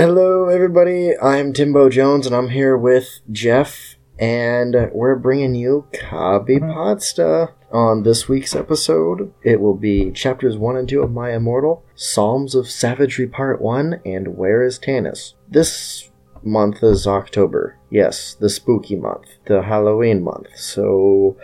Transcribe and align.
Hello, 0.00 0.48
everybody. 0.48 1.14
I'm 1.18 1.52
Timbo 1.52 1.90
Jones, 1.90 2.24
and 2.24 2.34
I'm 2.34 2.48
here 2.48 2.74
with 2.74 3.20
Jeff, 3.30 3.96
and 4.18 4.74
we're 4.94 5.16
bringing 5.16 5.54
you 5.54 5.88
Kabi 5.92 6.58
mm-hmm. 6.58 6.70
Podsta. 6.70 7.52
On 7.70 8.02
this 8.02 8.26
week's 8.26 8.56
episode, 8.56 9.30
it 9.42 9.60
will 9.60 9.74
be 9.76 10.10
chapters 10.10 10.56
1 10.56 10.74
and 10.78 10.88
2 10.88 11.02
of 11.02 11.12
My 11.12 11.34
Immortal, 11.34 11.84
Psalms 11.94 12.54
of 12.54 12.70
Savagery 12.70 13.26
Part 13.26 13.60
1, 13.60 14.00
and 14.06 14.38
Where 14.38 14.64
is 14.64 14.78
Tanis? 14.78 15.34
This 15.46 16.10
month 16.42 16.82
is 16.82 17.06
October. 17.06 17.76
Yes, 17.90 18.32
the 18.40 18.48
spooky 18.48 18.96
month, 18.96 19.26
the 19.44 19.64
Halloween 19.64 20.24
month. 20.24 20.56
So, 20.56 21.36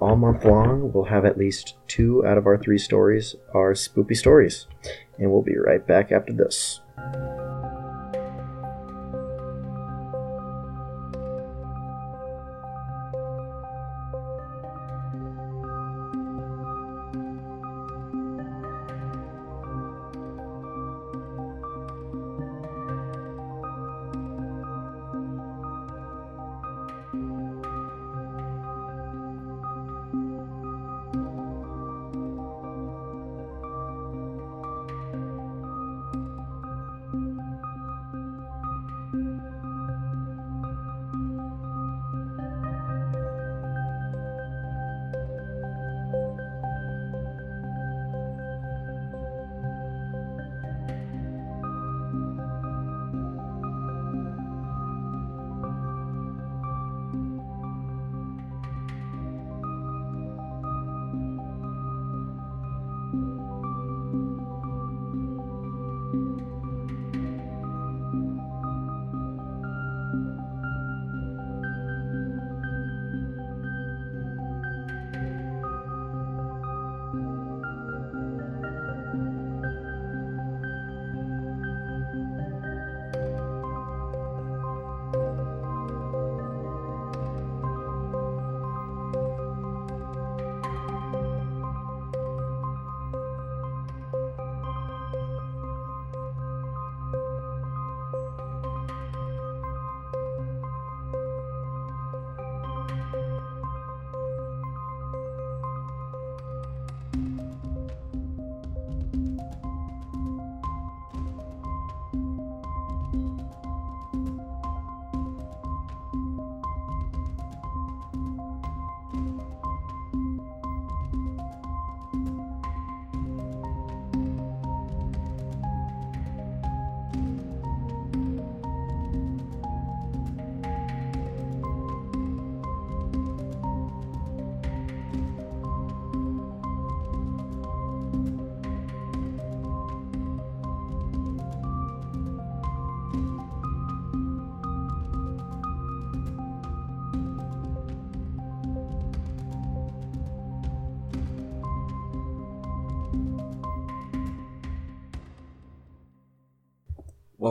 all 0.00 0.16
month 0.16 0.44
long, 0.44 0.92
we'll 0.92 1.04
have 1.04 1.24
at 1.24 1.38
least 1.38 1.78
two 1.88 2.26
out 2.26 2.36
of 2.36 2.44
our 2.44 2.58
three 2.58 2.76
stories 2.76 3.36
are 3.54 3.74
spooky 3.74 4.16
stories. 4.16 4.66
And 5.16 5.32
we'll 5.32 5.40
be 5.40 5.56
right 5.56 5.86
back 5.86 6.12
after 6.12 6.34
this. 6.34 6.80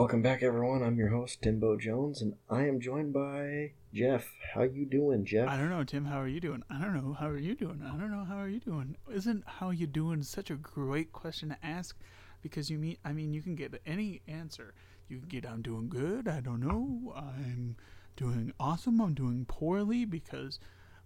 Welcome 0.02 0.20
back, 0.20 0.42
everyone. 0.42 0.82
I'm 0.82 0.96
your 0.96 1.10
host, 1.10 1.42
Timbo 1.42 1.76
Jones, 1.76 2.22
and 2.22 2.34
I 2.50 2.66
am 2.66 2.80
joined 2.80 3.12
by 3.12 3.70
Jeff. 3.94 4.26
How 4.52 4.62
you 4.62 4.84
doing, 4.84 5.24
Jeff? 5.24 5.48
I 5.48 5.56
don't 5.56 5.70
know, 5.70 5.84
Tim. 5.84 6.06
How 6.06 6.20
are 6.20 6.26
you 6.26 6.40
doing? 6.40 6.64
I 6.68 6.80
don't 6.80 6.94
know. 6.94 7.12
How 7.12 7.28
are 7.28 7.38
you 7.38 7.54
doing? 7.54 7.80
I 7.84 7.96
don't 7.96 8.10
know. 8.10 8.24
How 8.24 8.38
are 8.38 8.48
you 8.48 8.58
doing? 8.58 8.96
Isn't 9.14 9.44
how 9.46 9.70
you 9.70 9.86
doing 9.86 10.24
such 10.24 10.50
a 10.50 10.56
great 10.56 11.12
question 11.12 11.50
to 11.50 11.56
ask? 11.64 11.96
Because 12.42 12.68
you 12.68 12.78
mean, 12.78 12.96
I 13.04 13.12
mean, 13.12 13.32
you 13.32 13.42
can 13.42 13.54
get 13.54 13.80
any 13.86 14.22
answer. 14.26 14.74
You 15.08 15.20
can 15.20 15.28
get, 15.28 15.46
I'm 15.46 15.62
doing 15.62 15.88
good. 15.88 16.26
I 16.26 16.40
don't 16.40 16.58
know. 16.58 17.14
I'm 17.14 17.76
doing 18.16 18.52
awesome. 18.58 19.00
I'm 19.00 19.14
doing 19.14 19.44
poorly 19.46 20.04
because 20.04 20.58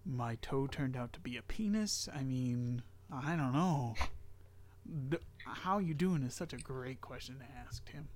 my 0.06 0.36
toe 0.36 0.66
turned 0.66 0.96
out 0.96 1.12
to 1.12 1.20
be 1.20 1.36
a 1.36 1.42
penis. 1.42 2.08
I 2.16 2.22
mean, 2.22 2.80
I 3.12 3.36
don't 3.36 3.52
know. 3.52 3.94
The, 5.10 5.20
how 5.44 5.80
you 5.80 5.92
doing 5.92 6.22
is 6.22 6.32
such 6.32 6.54
a 6.54 6.56
great 6.56 7.02
question 7.02 7.40
to 7.40 7.58
ask, 7.60 7.84
Tim. 7.84 8.08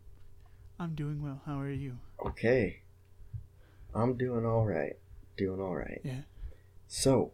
I'm 0.81 0.95
doing 0.95 1.23
well. 1.23 1.43
How 1.45 1.61
are 1.61 1.71
you? 1.71 1.99
Okay. 2.25 2.81
I'm 3.95 4.17
doing 4.17 4.47
all 4.47 4.65
right. 4.65 4.97
Doing 5.37 5.61
all 5.61 5.77
right. 5.77 6.01
Yeah. 6.03 6.23
So, 6.89 7.33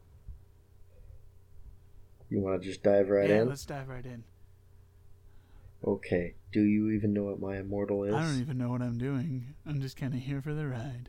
you 2.28 2.40
want 2.40 2.60
to 2.60 2.68
just 2.68 2.82
dive 2.82 3.08
right 3.08 3.30
yeah, 3.30 3.42
in? 3.42 3.48
let's 3.48 3.64
dive 3.64 3.88
right 3.88 4.04
in. 4.04 4.24
Okay. 5.86 6.34
Do 6.52 6.60
you 6.62 6.90
even 6.90 7.12
know 7.12 7.22
what 7.22 7.38
my 7.40 7.58
immortal 7.58 8.02
is? 8.02 8.14
I 8.14 8.22
don't 8.22 8.40
even 8.40 8.58
know 8.58 8.68
what 8.68 8.82
I'm 8.82 8.98
doing. 8.98 9.54
I'm 9.64 9.80
just 9.80 9.96
kind 9.96 10.12
of 10.12 10.20
here 10.20 10.42
for 10.42 10.52
the 10.52 10.66
ride. 10.66 11.08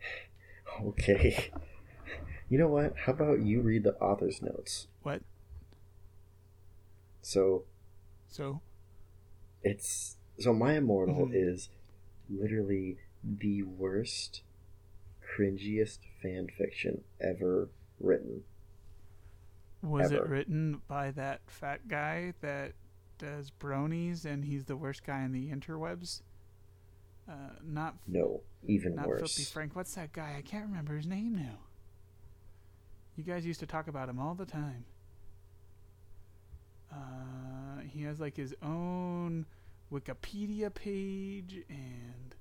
Okay. 0.80 1.50
You 2.50 2.58
know 2.58 2.68
what? 2.68 2.94
How 3.06 3.12
about 3.12 3.40
you 3.40 3.62
read 3.62 3.84
the 3.84 3.94
author's 3.94 4.42
notes? 4.42 4.86
What? 5.02 5.22
So, 7.22 7.64
So? 8.28 8.60
It's 9.64 10.16
so 10.38 10.52
my 10.52 10.74
immortal 10.74 11.26
Mhm. 11.28 11.34
is 11.34 11.68
literally 12.30 12.98
the 13.22 13.62
worst 13.62 14.42
cringiest 15.22 15.98
fan 16.22 16.48
fiction 16.48 17.04
ever 17.20 17.68
written 18.00 18.44
Was 19.82 20.12
Ever. 20.12 20.24
it 20.24 20.28
written 20.30 20.82
by 20.88 21.10
that 21.12 21.42
fat 21.50 21.88
guy 21.88 22.32
that 22.40 22.72
does 23.18 23.50
bronies 23.50 24.24
and 24.24 24.44
he's 24.44 24.64
the 24.64 24.76
worst 24.76 25.04
guy 25.04 25.22
in 25.24 25.32
the 25.32 25.50
interwebs? 25.50 26.22
Uh, 27.28 27.50
not 27.62 27.96
no 28.06 28.42
even 28.66 28.94
not 28.94 29.06
worse 29.08 29.20
Filthy 29.20 29.44
Frank. 29.44 29.74
What's 29.76 29.94
that 29.94 30.12
guy? 30.12 30.36
I 30.38 30.42
can't 30.42 30.66
remember 30.66 30.94
his 30.96 31.06
name 31.06 31.34
now. 31.36 31.58
You 33.16 33.24
guys 33.24 33.46
used 33.46 33.60
to 33.60 33.66
talk 33.66 33.86
about 33.88 34.08
him 34.08 34.18
all 34.18 34.34
the 34.34 34.46
time. 34.46 34.84
Uh, 36.92 37.80
he 37.88 38.02
has 38.02 38.20
like 38.20 38.36
his 38.36 38.54
own 38.62 39.46
Wikipedia 39.94 40.74
page 40.74 41.62
and 41.68 42.34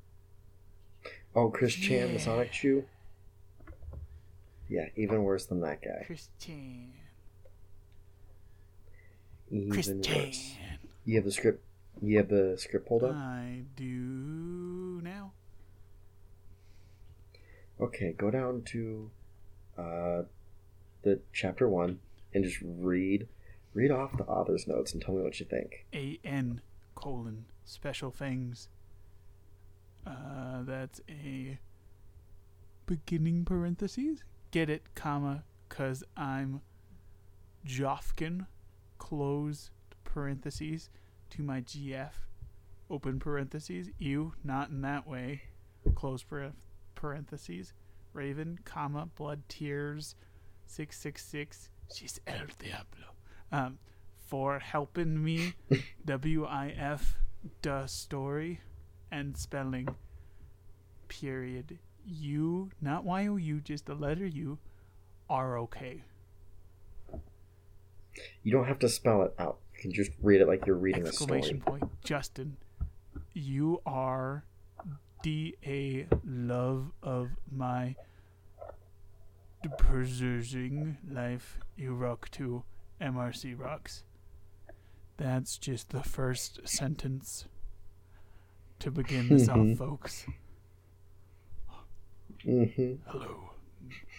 oh 1.36 1.50
chris 1.50 1.74
chan 1.76 2.08
the 2.08 2.14
Yeah. 2.14 2.26
Sonichu 2.26 2.84
yeah 4.70 4.86
even 4.96 5.24
worse 5.24 5.46
than 5.46 5.62
that 5.62 5.82
guy 5.84 6.04
Christian. 6.08 6.94
even 9.52 9.70
Christian. 9.72 10.02
worse 10.02 10.56
you 11.06 11.16
have 11.16 11.26
the 11.26 11.32
script 11.32 11.64
you 12.02 12.18
have 12.18 12.30
the 12.30 12.56
script 12.58 12.88
pulled 12.88 13.04
up 13.04 13.14
I 13.16 13.62
do 13.76 15.00
now. 15.04 15.34
okay 17.80 18.14
go 18.18 18.32
down 18.32 18.64
to 18.68 19.12
uh 19.78 20.24
the 21.04 21.20
chapter 21.34 21.70
one 21.70 22.00
and 22.34 22.44
just 22.44 22.58
read 22.64 23.28
read 23.76 23.92
off 23.92 24.18
the 24.18 24.24
author's 24.24 24.66
notes 24.68 24.94
and 24.94 25.02
tell 25.04 25.14
me 25.14 25.22
what 25.22 25.40
you 25.40 25.46
think 25.46 25.86
A 25.94 26.20
N 26.24 26.62
colon 27.04 27.44
special 27.66 28.12
things. 28.12 28.70
Uh, 30.08 30.62
that's 30.62 31.02
a 31.10 31.60
beginning 32.86 33.44
parentheses. 33.44 34.24
Get 34.52 34.70
it, 34.70 34.84
comma, 34.96 35.44
cause 35.68 36.06
I'm 36.16 36.62
Jofkin, 37.68 38.48
close 39.00 39.70
parentheses, 40.06 40.90
to 41.32 41.42
my 41.42 41.60
GF, 41.60 42.12
open 42.90 43.20
parentheses. 43.20 43.90
You, 43.98 44.34
not 44.42 44.70
in 44.70 44.80
that 44.82 45.06
way, 45.06 45.42
close 45.96 46.24
parentheses. 46.96 47.74
Raven, 48.14 48.60
comma, 48.64 49.10
blood 49.18 49.42
tears, 49.50 50.16
666. 50.68 51.70
She's 51.94 52.22
El 52.26 52.46
Diablo. 52.60 53.08
Um, 53.52 53.80
for 54.34 54.58
helping 54.58 55.24
me, 55.24 55.54
W 56.06 56.44
I 56.44 56.74
F, 56.76 57.20
the 57.62 57.86
story, 57.86 58.62
and 59.12 59.38
spelling, 59.38 59.88
period. 61.08 61.78
U, 62.04 62.72
not 62.82 63.06
Y 63.06 63.28
O 63.28 63.36
U, 63.36 63.62
just 63.62 63.86
the 63.86 63.94
letter 63.94 64.26
U, 64.26 64.58
R 65.30 65.56
O 65.56 65.68
K. 65.68 66.02
You 68.42 68.52
don't 68.52 68.66
have 68.66 68.80
to 68.80 68.90
spell 68.90 69.22
it 69.22 69.36
out. 69.38 69.60
You 69.76 69.82
can 69.84 69.94
just 69.94 70.10
read 70.24 70.42
it 70.42 70.48
like 70.48 70.66
you're 70.66 70.78
reading 70.78 71.06
Exclamation 71.06 71.58
a 71.58 71.62
story. 71.62 71.80
point. 71.82 71.92
Justin, 72.04 72.58
you 73.36 73.84
are 73.86 74.46
D 75.22 75.58
A 75.64 76.08
love 76.26 76.92
of 77.04 77.30
my 77.56 77.96
preserving 79.78 80.98
life 81.08 81.60
You 81.78 81.94
rock 81.94 82.32
to 82.32 82.64
MRC 83.00 83.60
rocks. 83.60 84.04
That's 85.18 85.58
just 85.58 85.90
the 85.92 86.04
first 86.04 86.68
sentence 86.68 87.46
to 88.80 88.92
begin 88.92 89.30
this 89.30 89.48
off, 89.48 89.58
Mhm. 89.58 89.78
folks. 89.78 90.26
hmm 92.44 92.96
Hello. 93.08 93.52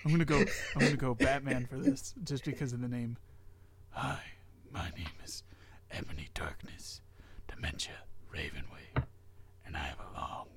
I'm 0.05 0.11
gonna 0.13 0.25
go. 0.25 0.45
I'm 0.75 0.83
gonna 0.83 0.97
go 0.97 1.15
Batman 1.15 1.67
for 1.67 1.79
this, 1.79 2.15
just 2.25 2.45
because 2.45 2.73
of 2.73 2.81
the 2.81 2.89
name. 2.89 3.17
Hi, 3.91 4.21
my 4.71 4.91
name 4.91 5.07
is 5.25 5.43
Ebony 5.91 6.29
Darkness, 6.35 7.01
Dementia 7.49 8.03
Ravenway, 8.31 8.93
and 9.65 9.77
I 9.77 9.81
have 9.81 10.01
a 10.01 10.13
long, 10.15 10.49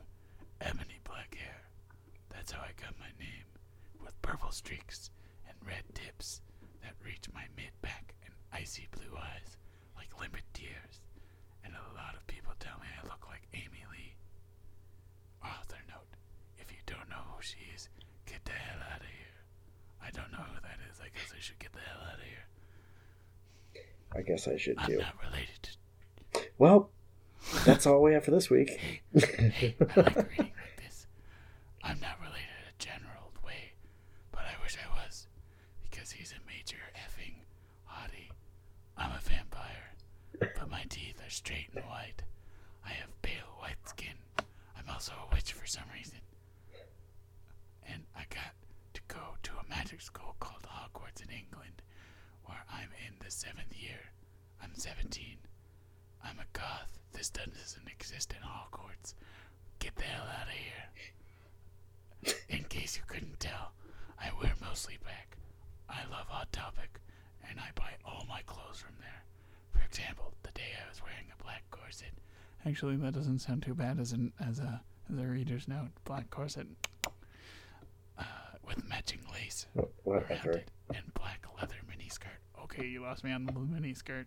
ebony 0.62 1.00
black 1.04 1.36
hair. 1.36 1.62
That's 2.30 2.52
how 2.52 2.62
I 2.62 2.72
got 2.80 2.98
my 3.00 3.12
name, 3.20 3.46
with 4.04 4.22
purple 4.22 4.52
streaks 4.52 5.10
and 5.48 5.56
red 5.66 5.84
tips 5.94 6.42
that 6.82 6.96
reach 7.04 7.32
my 7.34 7.46
mid 7.56 7.72
back 7.82 8.16
and 8.26 8.34
icy 8.52 8.88
blue 8.92 9.16
eyes 9.18 9.58
limpid 10.20 10.44
tears. 10.54 11.02
And 11.64 11.74
a 11.74 11.96
lot 11.96 12.16
of 12.16 12.26
people 12.28 12.54
tell 12.60 12.78
me 12.80 12.88
I 12.92 13.04
look 13.08 13.28
like 13.28 13.48
Amy 13.54 13.84
Lee. 13.92 14.16
Author 15.44 15.82
note: 15.90 16.12
If 16.58 16.72
you 16.72 16.78
don't 16.86 17.10
know 17.10 17.24
who 17.36 17.42
she 17.42 17.58
is, 17.76 17.90
get 18.26 18.44
the 18.46 18.52
hell 18.52 18.80
out 18.94 19.02
of 19.02 19.08
here. 19.08 19.38
I 20.04 20.10
don't 20.12 20.32
know 20.32 20.44
who 20.46 20.62
that 20.62 20.80
is. 20.92 21.00
I 21.02 21.10
guess 21.14 21.34
I 21.36 21.40
should 21.40 21.60
get 21.60 21.74
the 21.74 21.80
hell 21.80 22.02
out 22.08 22.20
of 22.20 22.24
here. 22.24 22.46
I 24.16 24.22
guess 24.22 24.48
I 24.48 24.58
should 24.58 24.76
I'm 24.80 24.88
too. 24.88 24.98
not 24.98 25.16
related 25.24 25.64
to. 25.64 26.42
Well, 26.58 26.90
that's 27.66 27.86
all 27.86 28.02
we 28.02 28.14
have 28.14 28.24
for 28.26 28.32
this 28.32 28.50
week. 28.50 28.70
Hey, 29.14 29.76
I 29.80 30.00
like 30.00 30.16
reading 30.30 30.54
like 30.56 30.78
this. 30.84 31.08
I'm 31.84 32.00
not 32.00 32.20
related 32.20 32.56
in 32.64 32.70
a 32.70 32.78
general 32.80 33.32
way, 33.46 33.74
but 34.32 34.42
I 34.42 34.62
wish 34.64 34.76
I 34.78 35.06
was, 35.06 35.28
because 35.90 36.12
he's 36.12 36.32
a 36.34 36.42
major 36.48 36.78
effing 36.96 37.36
hottie. 37.90 38.32
I'm 38.98 39.12
a 39.12 39.20
vampire, 39.22 39.94
but 40.40 40.70
my 40.70 40.84
teeth 40.90 41.20
are 41.26 41.27
straight 41.38 41.70
and 41.76 41.86
white. 41.86 42.24
I 42.84 42.90
have 42.90 43.22
pale 43.22 43.54
white 43.60 43.78
skin. 43.86 44.18
I'm 44.76 44.90
also 44.92 45.14
a 45.14 45.36
witch 45.36 45.54
for 45.54 45.68
some 45.68 45.84
reason. 45.94 46.18
And 47.88 48.02
I 48.16 48.24
got 48.30 48.54
to 48.96 49.02
go 49.08 49.38
to 49.44 49.52
a 49.52 49.70
magic 49.70 50.02
school 50.02 50.36
called 50.40 50.64
Hogwarts 50.64 51.22
in 51.22 51.30
England, 51.30 51.84
where 52.46 52.64
I'm 52.74 52.90
in 53.06 53.14
the 53.24 53.30
seventh 53.30 53.76
year. 53.80 54.00
I'm 54.64 54.74
17. 54.74 55.38
I'm 56.24 56.40
a 56.40 56.58
goth. 56.58 56.98
This 57.14 57.30
doesn't 57.30 57.88
exist 57.88 58.34
in 58.34 58.42
Hogwarts. 58.42 59.14
Get 59.78 59.96
the 59.96 60.04
hell 60.04 60.26
out 60.42 60.48
of 60.48 62.34
here. 62.34 62.36
In 62.50 62.64
case 62.64 62.98
you 62.98 63.04
couldn't 63.06 63.40
tell, 63.40 63.74
I 64.20 64.32
wear 64.42 64.54
mostly 64.60 64.98
black. 65.04 65.38
I 65.88 66.02
love 66.10 66.28
Hot 66.30 66.52
Topic, 66.52 67.00
and 67.48 67.60
I 67.60 67.70
buy 67.76 67.92
all 68.04 68.26
my 68.28 68.42
clothes 68.48 68.80
from 68.82 68.96
there. 69.00 69.24
For 69.78 69.86
example, 69.86 70.34
the 70.44 70.52
day 70.52 70.72
I 70.84 70.90
was 70.90 71.02
wearing 71.02 71.28
a 71.38 71.44
black 71.44 71.64
corset. 71.72 72.12
Actually, 72.66 72.96
that 72.98 73.14
doesn't 73.14 73.40
sound 73.40 73.64
too 73.64 73.74
bad 73.74 74.00
as 74.00 74.12
an 74.12 74.34
as 74.40 74.60
a 74.60 74.82
as 75.12 75.18
a 75.20 75.24
reader's 75.26 75.68
note. 75.68 75.90
Black 76.04 76.30
corset, 76.30 76.68
uh, 78.18 78.24
with 78.66 78.88
matching 78.88 79.22
lace 79.34 79.68
around 80.06 80.26
it 80.56 80.70
and 80.94 81.14
black 81.14 81.46
leather 81.60 81.76
miniskirt. 81.90 82.40
Okay, 82.64 82.86
you 82.86 83.02
lost 83.02 83.24
me 83.24 83.32
on 83.32 83.46
the 83.46 83.52
blue 83.52 83.66
miniskirt. 83.68 84.26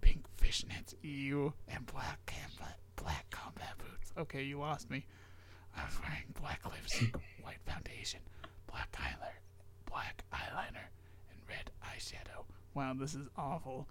Pink 0.00 0.24
fishnets, 0.40 0.94
ew, 1.02 1.52
and 1.68 1.86
black 1.86 2.18
combat, 2.26 2.78
black 2.96 3.28
combat 3.30 3.74
boots. 3.78 4.12
Okay, 4.16 4.42
you 4.42 4.58
lost 4.58 4.90
me. 4.90 5.04
I 5.76 5.84
was 5.84 5.94
wearing 6.00 6.24
black 6.40 6.60
lipstick, 6.64 7.14
white 7.42 7.60
foundation, 7.66 8.20
black 8.70 8.90
eyeliner, 8.92 9.38
black 9.90 10.24
eyeliner, 10.32 10.88
and 11.30 11.38
red 11.48 11.70
eyeshadow. 11.84 12.44
Wow, 12.74 12.94
this 12.98 13.14
is 13.14 13.26
awful. 13.36 13.86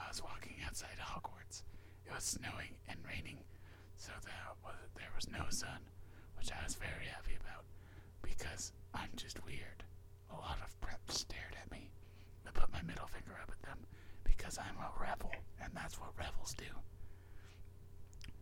I 0.00 0.08
was 0.08 0.22
walking 0.22 0.56
outside 0.66 0.98
Hogwarts. 0.98 1.62
It 2.06 2.12
was 2.14 2.24
snowing 2.24 2.74
and 2.88 2.98
raining, 3.06 3.38
so 3.96 4.12
there 4.24 4.32
was, 4.64 4.74
there 4.96 5.12
was 5.14 5.28
no 5.30 5.44
sun, 5.50 5.80
which 6.36 6.50
I 6.50 6.64
was 6.64 6.74
very 6.74 7.06
happy 7.12 7.36
about 7.40 7.64
because 8.22 8.72
I'm 8.94 9.10
just 9.16 9.44
weird. 9.44 9.84
A 10.30 10.36
lot 10.36 10.58
of 10.64 10.74
preps 10.80 11.18
stared 11.18 11.56
at 11.62 11.70
me. 11.70 11.90
I 12.46 12.50
put 12.50 12.72
my 12.72 12.82
middle 12.82 13.06
finger 13.06 13.38
up 13.42 13.50
at 13.52 13.62
them 13.62 13.78
because 14.24 14.58
I'm 14.58 14.76
a 14.78 14.90
rebel, 15.00 15.32
and 15.62 15.72
that's 15.74 15.98
what 16.00 16.10
rebels 16.18 16.54
do. 16.56 16.64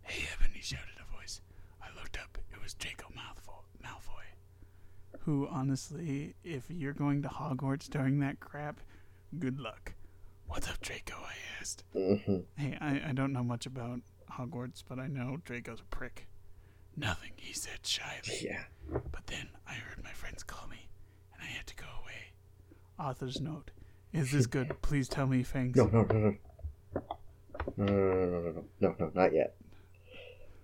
Hey, 0.03 0.23
Evan, 0.33 0.51
he 0.53 0.61
shouted 0.61 0.97
a 0.99 1.15
voice. 1.15 1.41
I 1.81 1.87
looked 1.99 2.17
up. 2.17 2.37
It 2.51 2.61
was 2.61 2.73
Draco 2.73 3.07
Malfoy. 3.15 3.63
Malfoy. 3.83 5.19
Who, 5.21 5.47
honestly, 5.47 6.35
if 6.43 6.65
you're 6.69 6.93
going 6.93 7.21
to 7.23 7.29
Hogwarts 7.29 7.89
during 7.89 8.19
that 8.19 8.39
crap, 8.39 8.79
good 9.37 9.59
luck. 9.59 9.93
What's 10.49 10.67
up, 10.67 10.81
Draco? 10.81 11.13
I 11.15 11.33
asked. 11.61 11.83
hmm 11.93 12.39
Hey, 12.57 12.75
I, 12.81 13.09
I 13.09 13.11
don't 13.13 13.31
know 13.33 13.43
much 13.43 13.65
about 13.65 13.99
Hogwarts, 14.31 14.83
but 14.87 14.99
I 14.99 15.07
know 15.07 15.37
Draco's 15.45 15.79
a 15.81 15.95
prick. 15.95 16.27
Nothing, 16.97 17.31
he 17.35 17.53
said 17.53 17.79
shyly. 17.85 18.39
Yeah. 18.41 18.63
But 18.91 19.27
then 19.27 19.49
I 19.67 19.73
heard 19.73 20.03
my 20.03 20.11
friends 20.11 20.41
call 20.43 20.67
me, 20.67 20.89
and 21.33 21.43
I 21.43 21.45
had 21.45 21.67
to 21.67 21.75
go 21.75 21.85
away. 22.01 22.33
Author's 22.99 23.39
note. 23.39 23.71
Is 24.11 24.31
this 24.31 24.47
good? 24.55 24.81
Please 24.81 25.07
tell 25.07 25.27
me, 25.27 25.43
Fangs. 25.43 25.77
No, 25.77 25.85
no, 25.85 26.01
no, 26.03 26.17
no. 26.19 26.35
No, 27.77 27.85
no, 27.85 27.93
no, 27.93 28.25
no, 28.25 28.41
no, 28.41 28.51
no, 28.51 28.63
no, 28.81 28.95
no, 28.99 29.11
not 29.13 29.33
yet. 29.33 29.55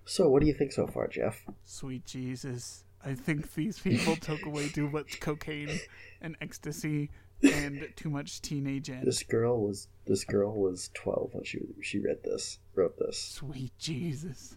So, 0.04 0.28
what 0.28 0.40
do 0.40 0.48
you 0.48 0.54
think 0.54 0.72
so 0.72 0.86
far, 0.86 1.06
Jeff? 1.08 1.44
Sweet 1.64 2.04
Jesus. 2.04 2.84
I 3.04 3.14
think 3.14 3.54
these 3.54 3.78
people 3.78 4.16
took 4.20 4.44
away 4.46 4.68
too 4.68 4.90
much 4.90 5.20
cocaine 5.20 5.78
and 6.20 6.36
ecstasy 6.40 7.10
and 7.42 7.88
too 7.96 8.10
much 8.10 8.40
teenage 8.42 8.88
angst. 8.88 9.04
This 9.04 9.22
girl 9.22 9.60
was 9.60 9.88
this 10.06 10.24
girl 10.24 10.52
was 10.54 10.90
twelve 10.94 11.30
when 11.32 11.44
she 11.44 11.60
she 11.82 11.98
read 11.98 12.22
this, 12.24 12.58
wrote 12.74 12.98
this. 12.98 13.18
Sweet 13.18 13.72
Jesus. 13.78 14.56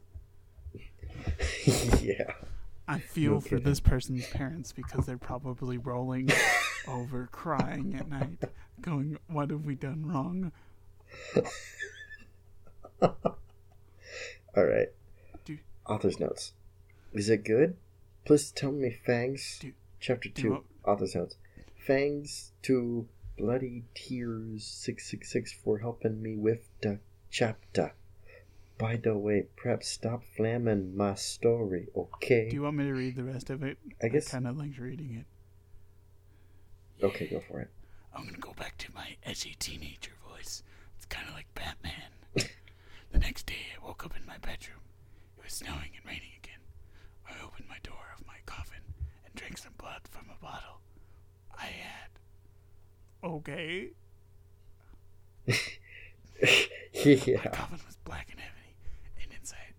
yeah. 2.01 2.33
I 2.87 2.97
feel 2.99 3.33
No 3.33 3.39
for 3.39 3.59
this 3.59 3.79
person's 3.79 4.27
parents 4.27 4.71
because 4.71 5.05
they're 5.05 5.17
probably 5.17 5.77
rolling 5.77 6.29
over 6.87 7.29
crying 7.31 7.95
at 7.95 8.09
night, 8.09 8.39
going, 8.81 9.17
What 9.27 9.51
have 9.51 9.63
we 9.65 9.75
done 9.75 10.07
wrong? 10.07 10.51
All 13.01 14.65
right. 14.65 14.87
Author's 15.85 16.19
notes. 16.19 16.53
Is 17.13 17.29
it 17.29 17.43
good? 17.43 17.75
Please 18.25 18.51
tell 18.51 18.71
me, 18.71 18.91
Fangs. 19.05 19.59
Do- 19.59 19.73
Chapter 19.99 20.29
two. 20.29 20.63
Author's 20.85 21.15
notes. 21.15 21.35
Fangs 21.89 22.51
to 22.61 23.07
bloody 23.35 23.83
tears 23.95 24.63
six 24.63 25.09
six 25.09 25.31
six 25.31 25.51
for 25.51 25.79
helping 25.79 26.21
me 26.21 26.35
with 26.35 26.69
the 26.81 26.99
chapter. 27.31 27.93
By 28.77 28.97
the 28.97 29.17
way, 29.17 29.47
perhaps 29.55 29.87
stop 29.87 30.21
flamming 30.37 30.95
my 30.95 31.15
story, 31.15 31.87
okay? 31.97 32.47
Do 32.47 32.55
you 32.55 32.61
want 32.61 32.77
me 32.77 32.83
to 32.83 32.93
read 32.93 33.15
the 33.15 33.23
rest 33.23 33.49
of 33.49 33.63
it? 33.63 33.79
I 34.03 34.09
guess. 34.09 34.27
kind 34.27 34.45
of 34.45 34.55
like 34.55 34.77
reading 34.77 35.15
it. 35.15 37.03
Okay, 37.03 37.25
go 37.25 37.39
for 37.39 37.59
it. 37.59 37.71
I'm 38.15 38.23
gonna 38.23 38.37
go 38.37 38.53
back 38.53 38.77
to 38.77 38.93
my 38.93 39.15
edgy 39.23 39.55
teenager 39.57 40.11
voice. 40.29 40.61
It's 40.97 41.07
kind 41.07 41.27
of 41.27 41.33
like 41.33 41.47
Batman. 41.55 42.11
the 42.35 43.17
next 43.17 43.47
day, 43.47 43.65
I 43.75 43.83
woke 43.83 44.05
up 44.05 44.15
in 44.15 44.27
my 44.27 44.37
bedroom. 44.37 44.81
It 45.39 45.45
was 45.45 45.53
snowing 45.53 45.89
and 45.97 46.05
raining 46.05 46.37
again. 46.43 46.61
I 47.27 47.43
opened 47.43 47.67
my 47.67 47.79
door 47.81 48.13
of 48.15 48.27
my 48.27 48.37
coffin 48.45 48.83
and 49.25 49.33
drank 49.33 49.57
some 49.57 49.73
blood 49.79 50.01
from 50.11 50.25
a 50.29 50.39
bottle. 50.39 50.81
I 51.59 51.65
had. 51.65 52.09
Okay. 53.23 53.89
yeah. 55.47 57.37
My 57.37 57.51
coffin 57.51 57.79
was 57.85 57.97
black 58.05 58.29
and 58.31 58.39
ebony, 58.39 58.75
and 59.21 59.31
inside, 59.37 59.75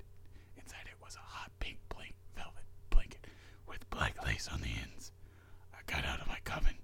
inside 0.56 0.86
it 0.86 1.02
was 1.02 1.16
a 1.16 1.20
hot 1.20 1.50
pink 1.58 1.78
blank 1.88 2.14
velvet 2.36 2.64
blanket 2.90 3.26
with 3.68 3.88
black 3.90 4.14
lace 4.26 4.48
on 4.52 4.60
the 4.60 4.68
ends. 4.82 5.12
I 5.72 5.78
got 5.90 6.04
out 6.04 6.20
of 6.20 6.28
my 6.28 6.38
coffin 6.44 6.76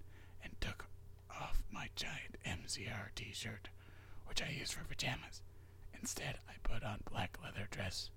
and 0.43 0.53
took 0.61 0.87
off 1.31 1.63
my 1.71 1.89
giant 1.97 2.37
MCR 2.47 3.15
T-shirt, 3.15 3.69
which 4.27 4.43
I 4.43 4.49
used 4.59 4.73
for 4.75 4.85
pajamas. 4.85 5.43
Instead, 6.01 6.39
I 6.49 6.53
put 6.63 6.85
on 6.85 7.01
black 7.11 7.39
leather 7.43 7.67
dress, 7.71 8.11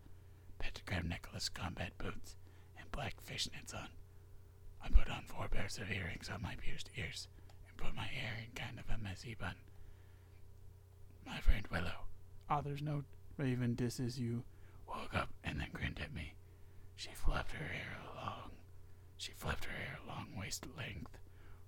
pentagram 0.59 1.07
necklace, 1.07 1.49
combat 1.49 1.97
boots, 1.97 2.35
and 2.77 2.91
black 2.91 3.15
fishnets 3.25 3.73
on. 3.73 3.89
I 4.83 4.89
put 4.89 5.09
on 5.09 5.23
four 5.25 5.47
pairs 5.47 5.77
of 5.77 5.91
earrings 5.91 6.29
on 6.29 6.41
my 6.41 6.55
pierced 6.55 6.89
ears 6.97 7.27
and 7.67 7.77
put 7.77 7.95
my 7.95 8.05
hair 8.07 8.33
in 8.43 8.51
kind 8.55 8.79
of 8.79 8.85
a 8.93 8.97
messy 9.01 9.35
bun. 9.39 9.55
My 11.25 11.39
friend 11.39 11.67
Willow, 11.71 12.05
ah, 12.49 12.57
author's 12.57 12.81
note, 12.81 13.05
Raven 13.37 13.75
disses 13.75 14.19
you, 14.19 14.43
woke 14.87 15.13
up 15.13 15.29
and 15.43 15.59
then 15.59 15.69
grinned 15.73 15.99
at 16.01 16.13
me. 16.13 16.33
She 16.95 17.09
fluffed 17.13 17.53
her 17.53 17.65
hair 17.65 17.97
along. 18.13 18.51
She 19.17 19.31
flipped 19.33 19.65
her 19.65 19.71
hair 19.71 19.99
along 20.05 20.27
waist 20.37 20.65
length, 20.77 21.17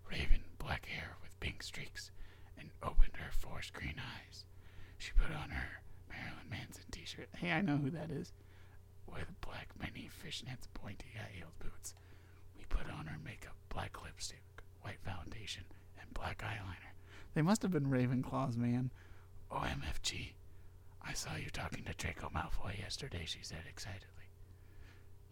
raven 0.10 0.44
black 0.58 0.86
hair 0.86 1.16
with 1.22 1.40
pink 1.40 1.64
streaks, 1.64 2.12
and 2.58 2.70
opened 2.84 3.16
her 3.18 3.32
forced 3.32 3.74
green 3.74 3.96
eyes. 4.00 4.46
She 4.98 5.12
put 5.14 5.36
on 5.36 5.50
her 5.50 5.82
Marilyn 6.10 6.50
Manson 6.50 6.84
t-shirt. 6.92 7.30
Hey, 7.38 7.52
I 7.52 7.62
know 7.62 7.78
who 7.78 7.90
that 7.92 8.12
is. 8.12 8.34
With 9.08 9.40
black 9.42 9.70
mini 9.80 10.10
fishnets, 10.24 10.68
pointy 10.74 11.08
high-heeled 11.18 11.58
boots. 11.60 11.94
Put 12.72 12.90
on 12.90 13.06
her 13.06 13.20
makeup, 13.24 13.56
black 13.70 14.02
lipstick, 14.04 14.44
white 14.82 15.00
foundation, 15.04 15.66
and 16.00 16.14
black 16.14 16.42
eyeliner. 16.42 16.96
They 17.34 17.42
must 17.42 17.62
have 17.62 17.72
been 17.72 17.86
Ravenclaws, 17.86 18.58
man. 18.58 18.92
OMFG. 19.52 20.32
I 21.06 21.14
saw 21.14 21.36
you 21.36 21.50
talking 21.52 21.84
to 21.84 21.94
Draco 21.94 22.30
Malfoy 22.34 22.80
yesterday, 22.80 23.24
she 23.26 23.40
said 23.42 23.64
excitedly. 23.68 24.08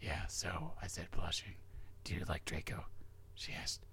Yeah, 0.01 0.25
so, 0.27 0.73
I 0.81 0.87
said, 0.87 1.11
blushing. 1.11 1.55
Do 2.03 2.13
you 2.13 2.23
like 2.27 2.45
Draco? 2.45 2.85
She 3.35 3.53
asked 3.53 3.85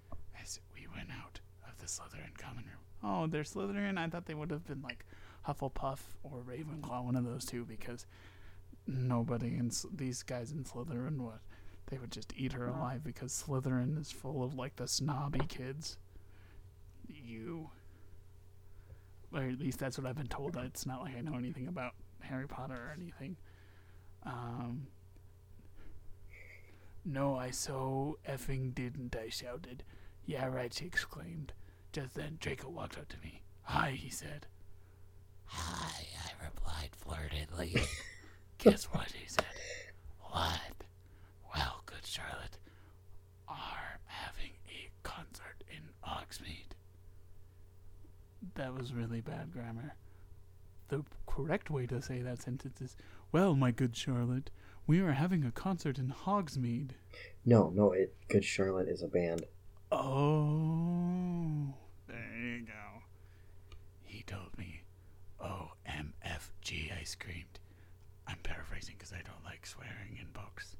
as 0.43 0.61
we 0.75 0.87
went 0.95 1.11
out 1.11 1.41
of 1.69 1.79
the 1.79 1.87
Slytherin 1.87 2.37
common 2.39 2.65
room. 2.65 2.83
Oh, 3.03 3.27
they're 3.27 3.43
Slytherin? 3.43 3.99
I 3.99 4.09
thought 4.09 4.27
they 4.27 4.35
would 4.35 4.51
have 4.51 4.67
been 4.67 4.83
like 4.83 5.05
Hufflepuff 5.47 6.01
or 6.23 6.43
Ravenclaw, 6.49 7.05
one 7.05 7.17
of 7.17 7.25
those 7.25 7.45
two, 7.45 7.65
because 7.65 8.07
nobody 8.87 9.57
in 9.57 9.71
these 9.95 10.23
guys 10.23 10.53
in 10.53 10.65
Slytherin 10.65 11.19
would. 11.19 11.41
They 11.89 11.99
would 11.99 12.11
just 12.11 12.33
eat 12.37 12.53
her 12.53 12.67
alive 12.67 13.05
because 13.05 13.33
Slytherin 13.33 13.99
is 14.01 14.11
full 14.11 14.43
of 14.43 14.55
like 14.55 14.77
the 14.77 14.89
snobby 14.89 15.41
kids. 15.49 15.99
You. 17.09 17.71
Or 19.33 19.43
at 19.43 19.59
least 19.59 19.79
that's 19.79 19.99
what 19.99 20.07
I've 20.07 20.17
been 20.17 20.27
told. 20.27 20.57
It's 20.57 20.87
not 20.87 21.03
like 21.03 21.17
I 21.17 21.21
know 21.21 21.37
anything 21.37 21.69
about 21.69 21.93
Harry 22.21 22.49
Potter 22.49 22.75
or 22.75 22.93
anything. 22.97 23.37
Um, 24.25 24.89
no, 27.05 27.37
I 27.37 27.51
so 27.51 28.19
effing 28.29 28.75
didn't, 28.75 29.15
I 29.15 29.29
shouted. 29.29 29.85
Yeah, 30.25 30.47
right, 30.47 30.75
she 30.75 30.87
exclaimed. 30.87 31.53
Just 31.93 32.15
then, 32.15 32.39
Draco 32.41 32.69
walked 32.69 32.99
up 32.99 33.09
to 33.09 33.17
me. 33.23 33.43
Hi, 33.63 33.91
he 33.91 34.11
said. 34.11 34.47
Hi, 35.45 36.07
I 36.25 36.45
replied 36.45 36.91
flirtedly. 37.07 37.87
Guess 38.59 38.85
what, 38.87 39.13
he 39.13 39.29
said. 39.29 39.45
What? 40.21 40.61
Charlotte, 42.07 42.59
are 43.49 43.99
having 44.07 44.53
a 44.69 44.91
concert 45.03 45.65
in 45.69 45.83
Hogsmeade. 46.07 46.75
That 48.55 48.75
was 48.75 48.95
really 48.95 49.21
bad 49.21 49.53
grammar. 49.53 49.95
The 50.89 51.05
correct 51.27 51.69
way 51.71 51.87
to 51.87 52.01
say 52.01 52.23
that 52.23 52.41
sentence 52.43 52.81
is, 52.81 52.97
Well, 53.33 53.55
my 53.57 53.73
good 53.73 53.97
Charlotte, 53.97 54.51
we 54.87 55.01
are 55.01 55.13
having 55.13 55.45
a 55.45 55.51
concert 55.51 55.99
in 55.99 56.09
Hogsmeade. 56.25 56.91
No, 57.45 57.71
no, 57.75 57.93
it 57.93 58.15
Good 58.29 58.45
Charlotte 58.45 58.89
is 58.89 59.03
a 59.03 59.09
band. 59.09 59.45
Oh, 59.91 61.75
there 62.07 62.37
you 62.39 62.67
go. 62.67 63.03
He 64.05 64.23
told 64.23 64.57
me, 64.57 64.83
OMFG, 65.41 66.93
I 66.99 67.03
screamed. 67.03 67.59
I'm 68.29 68.39
paraphrasing 68.43 68.95
because 68.97 69.13
I 69.13 69.23
don't 69.23 69.45
like 69.45 69.67
swearing 69.67 70.19
in 70.21 70.27
books. 70.33 70.77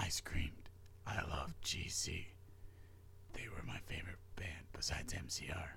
I 0.00 0.08
screamed, 0.08 0.70
I 1.06 1.20
love 1.28 1.52
GC. 1.62 2.24
They 3.34 3.48
were 3.54 3.62
my 3.66 3.78
favorite 3.86 4.16
band 4.34 4.66
besides 4.72 5.12
MCR. 5.12 5.72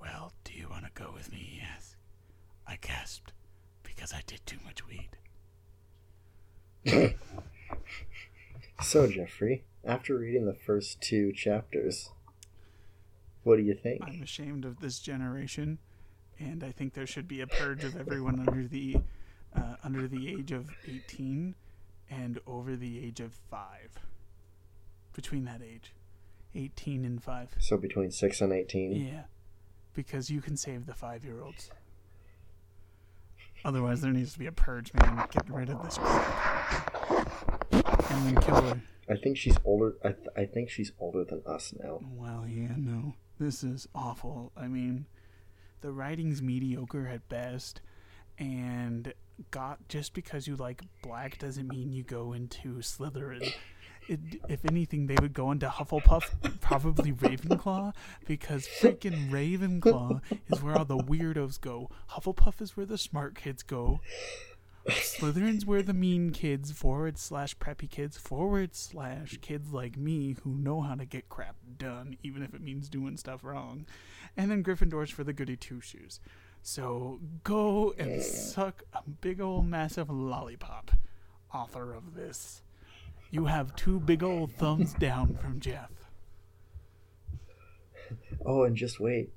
Well, 0.00 0.32
do 0.44 0.54
you 0.54 0.68
want 0.70 0.86
to 0.86 0.90
go 0.94 1.12
with 1.12 1.30
me? 1.30 1.38
He 1.38 1.60
asked. 1.60 1.96
I 2.66 2.76
gasped 2.80 3.32
because 3.82 4.14
I 4.14 4.22
did 4.26 4.40
too 4.46 4.58
much 4.64 4.82
weed. 4.86 5.10
So, 8.82 9.10
Jeffrey, 9.10 9.64
after 9.84 10.18
reading 10.18 10.44
the 10.44 10.54
first 10.54 11.00
two 11.00 11.32
chapters, 11.32 12.10
what 13.42 13.56
do 13.56 13.62
you 13.62 13.74
think? 13.74 14.02
I'm 14.04 14.22
ashamed 14.22 14.66
of 14.66 14.80
this 14.80 14.98
generation, 14.98 15.78
and 16.38 16.62
I 16.62 16.72
think 16.72 16.92
there 16.92 17.06
should 17.06 17.26
be 17.26 17.40
a 17.40 17.46
purge 17.46 17.84
of 17.84 17.96
everyone 17.96 18.38
under 18.46 18.68
the 18.68 18.98
uh, 19.56 19.76
under 19.82 20.06
the 20.06 20.28
age 20.28 20.52
of 20.52 20.68
18 20.86 21.54
and 22.10 22.38
over 22.46 22.76
the 22.76 23.04
age 23.04 23.20
of 23.20 23.32
five. 23.50 23.98
Between 25.12 25.44
that 25.46 25.62
age, 25.62 25.94
18 26.54 27.04
and 27.04 27.22
five. 27.22 27.48
So, 27.58 27.76
between 27.76 28.10
6 28.10 28.40
and 28.40 28.52
18? 28.52 28.92
Yeah, 28.92 29.22
because 29.94 30.30
you 30.30 30.40
can 30.40 30.56
save 30.56 30.86
the 30.86 30.94
five-year-olds. 30.94 31.70
Otherwise, 33.64 34.00
there 34.00 34.12
needs 34.12 34.32
to 34.34 34.38
be 34.38 34.46
a 34.46 34.52
purge, 34.52 34.92
man. 34.94 35.26
Get 35.30 35.48
rid 35.50 35.70
of 35.70 35.82
this 35.82 35.98
crap, 35.98 37.32
and 37.72 38.26
then 38.26 38.36
kill 38.42 38.60
her. 38.62 38.80
I 39.08 39.16
think 39.16 39.36
she's 39.36 39.56
older. 39.64 39.94
I, 40.04 40.08
th- 40.12 40.28
I 40.36 40.44
think 40.44 40.68
she's 40.70 40.92
older 41.00 41.24
than 41.24 41.42
us 41.46 41.72
now. 41.82 42.00
Well, 42.14 42.44
yeah, 42.48 42.74
no. 42.76 43.14
This 43.38 43.62
is 43.64 43.88
awful. 43.94 44.52
I 44.56 44.68
mean, 44.68 45.06
the 45.80 45.92
writing's 45.92 46.42
mediocre 46.42 47.06
at 47.06 47.28
best, 47.28 47.80
and 48.38 49.12
got 49.50 49.88
just 49.88 50.14
because 50.14 50.46
you 50.46 50.56
like 50.56 50.82
black 51.02 51.38
doesn't 51.38 51.68
mean 51.68 51.92
you 51.92 52.02
go 52.02 52.32
into 52.32 52.76
Slytherin. 52.76 53.52
It, 54.08 54.20
if 54.48 54.64
anything, 54.64 55.08
they 55.08 55.16
would 55.20 55.34
go 55.34 55.50
into 55.50 55.66
Hufflepuff, 55.66 56.60
probably 56.60 57.12
Ravenclaw, 57.12 57.92
because 58.24 58.68
freaking 58.80 59.30
Ravenclaw 59.30 60.20
is 60.48 60.62
where 60.62 60.78
all 60.78 60.84
the 60.84 60.96
weirdos 60.96 61.60
go. 61.60 61.90
Hufflepuff 62.12 62.60
is 62.60 62.76
where 62.76 62.86
the 62.86 62.98
smart 62.98 63.34
kids 63.34 63.64
go. 63.64 64.00
Slytherin's 64.88 65.66
where 65.66 65.82
the 65.82 65.92
mean 65.92 66.30
kids, 66.30 66.70
forward 66.70 67.18
slash 67.18 67.56
preppy 67.58 67.90
kids, 67.90 68.16
forward 68.16 68.76
slash 68.76 69.38
kids 69.42 69.72
like 69.72 69.96
me 69.96 70.36
who 70.44 70.50
know 70.50 70.82
how 70.82 70.94
to 70.94 71.04
get 71.04 71.28
crap 71.28 71.56
done, 71.76 72.16
even 72.22 72.42
if 72.42 72.54
it 72.54 72.60
means 72.60 72.88
doing 72.88 73.16
stuff 73.16 73.42
wrong. 73.42 73.86
And 74.36 74.50
then 74.50 74.62
Gryffindor's 74.62 75.10
for 75.10 75.24
the 75.24 75.32
goody 75.32 75.56
two 75.56 75.80
shoes. 75.80 76.20
So 76.66 77.20
go 77.44 77.94
and 77.96 78.20
suck 78.20 78.82
a 78.92 79.08
big 79.08 79.40
old 79.40 79.66
massive 79.66 80.10
lollipop, 80.10 80.90
author 81.54 81.94
of 81.94 82.16
this. 82.16 82.60
You 83.30 83.44
have 83.44 83.76
two 83.76 84.00
big 84.00 84.24
old 84.24 84.50
thumbs 84.50 84.92
down 84.94 85.36
from 85.36 85.60
Jeff. 85.60 85.92
Oh, 88.44 88.64
and 88.64 88.74
just 88.74 88.98
wait. 88.98 89.30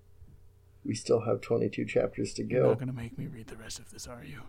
We 0.84 0.96
still 0.96 1.22
have 1.22 1.40
22 1.42 1.86
chapters 1.86 2.34
to 2.34 2.44
You're 2.44 2.64
go. 2.64 2.70
not 2.70 2.80
going 2.80 2.88
to 2.88 2.96
make 2.96 3.16
me 3.16 3.28
read 3.28 3.46
the 3.46 3.58
rest 3.58 3.78
of 3.78 3.92
this, 3.92 4.08
are 4.08 4.24
you? 4.24 4.42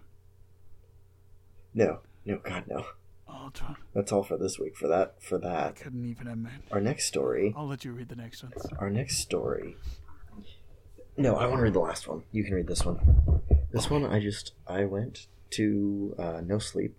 No, 1.75 1.99
no, 2.25 2.39
God, 2.39 2.65
no. 2.67 2.87
I'll 3.29 3.51
try. 3.51 3.75
That's 3.95 4.11
all 4.11 4.23
for 4.23 4.39
this 4.39 4.59
week. 4.59 4.75
For 4.75 4.89
that, 4.89 5.23
for 5.23 5.37
that. 5.37 5.67
I 5.67 5.73
couldn't 5.73 6.07
even 6.07 6.27
imagine. 6.27 6.63
Our 6.73 6.81
next 6.81 7.05
story. 7.05 7.53
I'll 7.55 7.69
let 7.69 7.85
you 7.85 7.93
read 7.93 8.09
the 8.09 8.17
next 8.17 8.43
ones. 8.43 8.65
Our 8.79 8.89
next 8.89 9.19
story. 9.19 9.77
No, 11.21 11.35
I 11.37 11.45
want 11.45 11.59
to 11.59 11.65
read 11.65 11.75
the 11.75 11.81
last 11.81 12.09
one. 12.09 12.23
You 12.33 12.43
can 12.45 12.55
read 12.55 12.67
this 12.67 12.83
one. 12.83 13.43
This 13.73 13.91
one, 13.91 14.07
I 14.07 14.21
just 14.21 14.55
I 14.67 14.87
went 14.87 15.27
to 15.51 16.15
uh, 16.19 16.41
No 16.43 16.59
Sleep, 16.59 16.97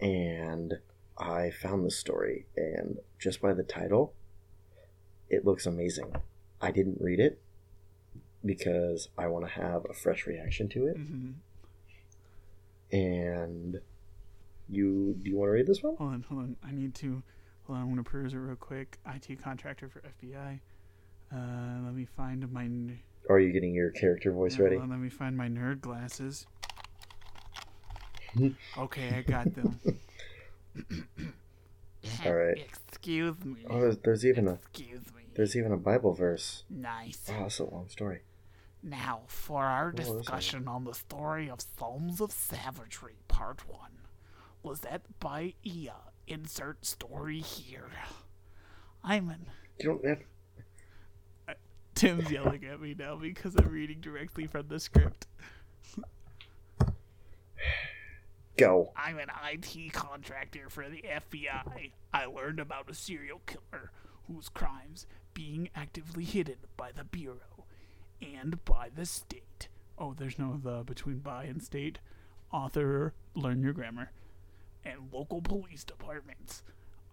and 0.00 0.74
I 1.16 1.50
found 1.50 1.86
this 1.86 1.96
story, 1.96 2.46
and 2.56 2.98
just 3.20 3.40
by 3.40 3.54
the 3.54 3.62
title, 3.62 4.14
it 5.30 5.44
looks 5.44 5.64
amazing. 5.64 6.12
I 6.60 6.72
didn't 6.72 6.98
read 7.00 7.20
it 7.20 7.40
because 8.44 9.10
I 9.16 9.28
want 9.28 9.46
to 9.46 9.52
have 9.52 9.86
a 9.88 9.94
fresh 9.94 10.26
reaction 10.26 10.68
to 10.70 10.86
it, 10.88 10.96
hmm 10.96 11.30
and 12.92 13.80
you 14.68 15.16
do 15.22 15.30
you 15.30 15.36
want 15.36 15.48
to 15.48 15.52
read 15.52 15.66
this 15.68 15.84
one? 15.84 15.94
Hold 15.96 16.12
on, 16.14 16.24
hold 16.28 16.40
on. 16.42 16.56
I 16.66 16.72
need 16.72 16.96
to. 16.96 17.22
Hold 17.66 17.76
on, 17.76 17.82
I'm 17.82 17.92
going 17.92 18.02
to 18.02 18.10
peruse 18.10 18.34
it 18.34 18.38
real 18.38 18.56
quick. 18.56 18.98
IT 19.06 19.40
contractor 19.40 19.88
for 19.88 20.00
FBI. 20.00 20.58
Uh, 21.32 21.84
let 21.84 21.94
me 21.94 22.04
find 22.04 22.50
my. 22.52 22.64
n- 22.64 23.00
are 23.28 23.40
you 23.40 23.52
getting 23.52 23.74
your 23.74 23.90
character 23.90 24.30
voice 24.32 24.58
yeah, 24.58 24.64
ready? 24.64 24.76
on, 24.76 24.90
let 24.90 24.98
me 24.98 25.08
find 25.08 25.36
my 25.36 25.48
nerd 25.48 25.80
glasses. 25.80 26.46
okay, 28.78 29.16
I 29.16 29.22
got 29.22 29.54
them. 29.54 29.80
All 32.24 32.34
right. 32.34 32.58
Excuse 32.58 33.44
me. 33.44 33.64
Oh, 33.68 33.80
there's, 33.80 33.98
there's 33.98 34.26
even 34.26 34.48
a 34.48 34.54
Excuse 34.54 35.06
me. 35.14 35.22
there's 35.34 35.56
even 35.56 35.72
a 35.72 35.76
Bible 35.76 36.14
verse. 36.14 36.64
Nice. 36.68 37.26
Oh, 37.28 37.40
that's 37.40 37.58
a 37.58 37.64
long 37.64 37.88
story. 37.88 38.20
Now, 38.82 39.22
for 39.26 39.64
our 39.64 39.92
this 39.96 40.10
discussion 40.10 40.68
on 40.68 40.84
the 40.84 40.92
story 40.92 41.48
of 41.48 41.60
Psalms 41.78 42.20
of 42.20 42.32
Savagery, 42.32 43.16
Part 43.28 43.66
1. 43.66 43.80
Was 44.62 44.80
that 44.80 45.02
by 45.20 45.54
Ia. 45.64 45.94
Insert 46.26 46.84
story 46.84 47.40
here. 47.40 47.88
I'm 49.02 49.28
an. 49.30 49.46
You 49.78 49.86
don't 49.86 50.04
have 50.04 50.20
Tim's 51.94 52.30
yelling 52.30 52.64
at 52.64 52.80
me 52.80 52.94
now 52.98 53.16
because 53.16 53.54
I'm 53.56 53.68
reading 53.68 54.00
directly 54.00 54.46
from 54.46 54.68
the 54.68 54.80
script. 54.80 55.26
Go. 58.56 58.92
I'm 58.96 59.18
an 59.18 59.30
IT 59.52 59.92
contractor 59.92 60.68
for 60.68 60.88
the 60.88 61.02
FBI. 61.02 61.90
I 62.12 62.26
learned 62.26 62.60
about 62.60 62.90
a 62.90 62.94
serial 62.94 63.40
killer 63.46 63.90
whose 64.28 64.48
crimes 64.48 65.06
being 65.34 65.68
actively 65.74 66.24
hidden 66.24 66.58
by 66.76 66.92
the 66.92 67.04
Bureau 67.04 67.66
and 68.22 68.64
by 68.64 68.90
the 68.94 69.06
state. 69.06 69.68
Oh, 69.98 70.14
there's 70.14 70.38
no 70.38 70.58
the 70.62 70.84
between 70.84 71.18
by 71.18 71.44
and 71.44 71.62
state. 71.62 71.98
Author, 72.52 73.12
learn 73.34 73.62
your 73.62 73.72
grammar. 73.72 74.12
And 74.84 75.12
local 75.12 75.42
police 75.42 75.82
departments. 75.82 76.62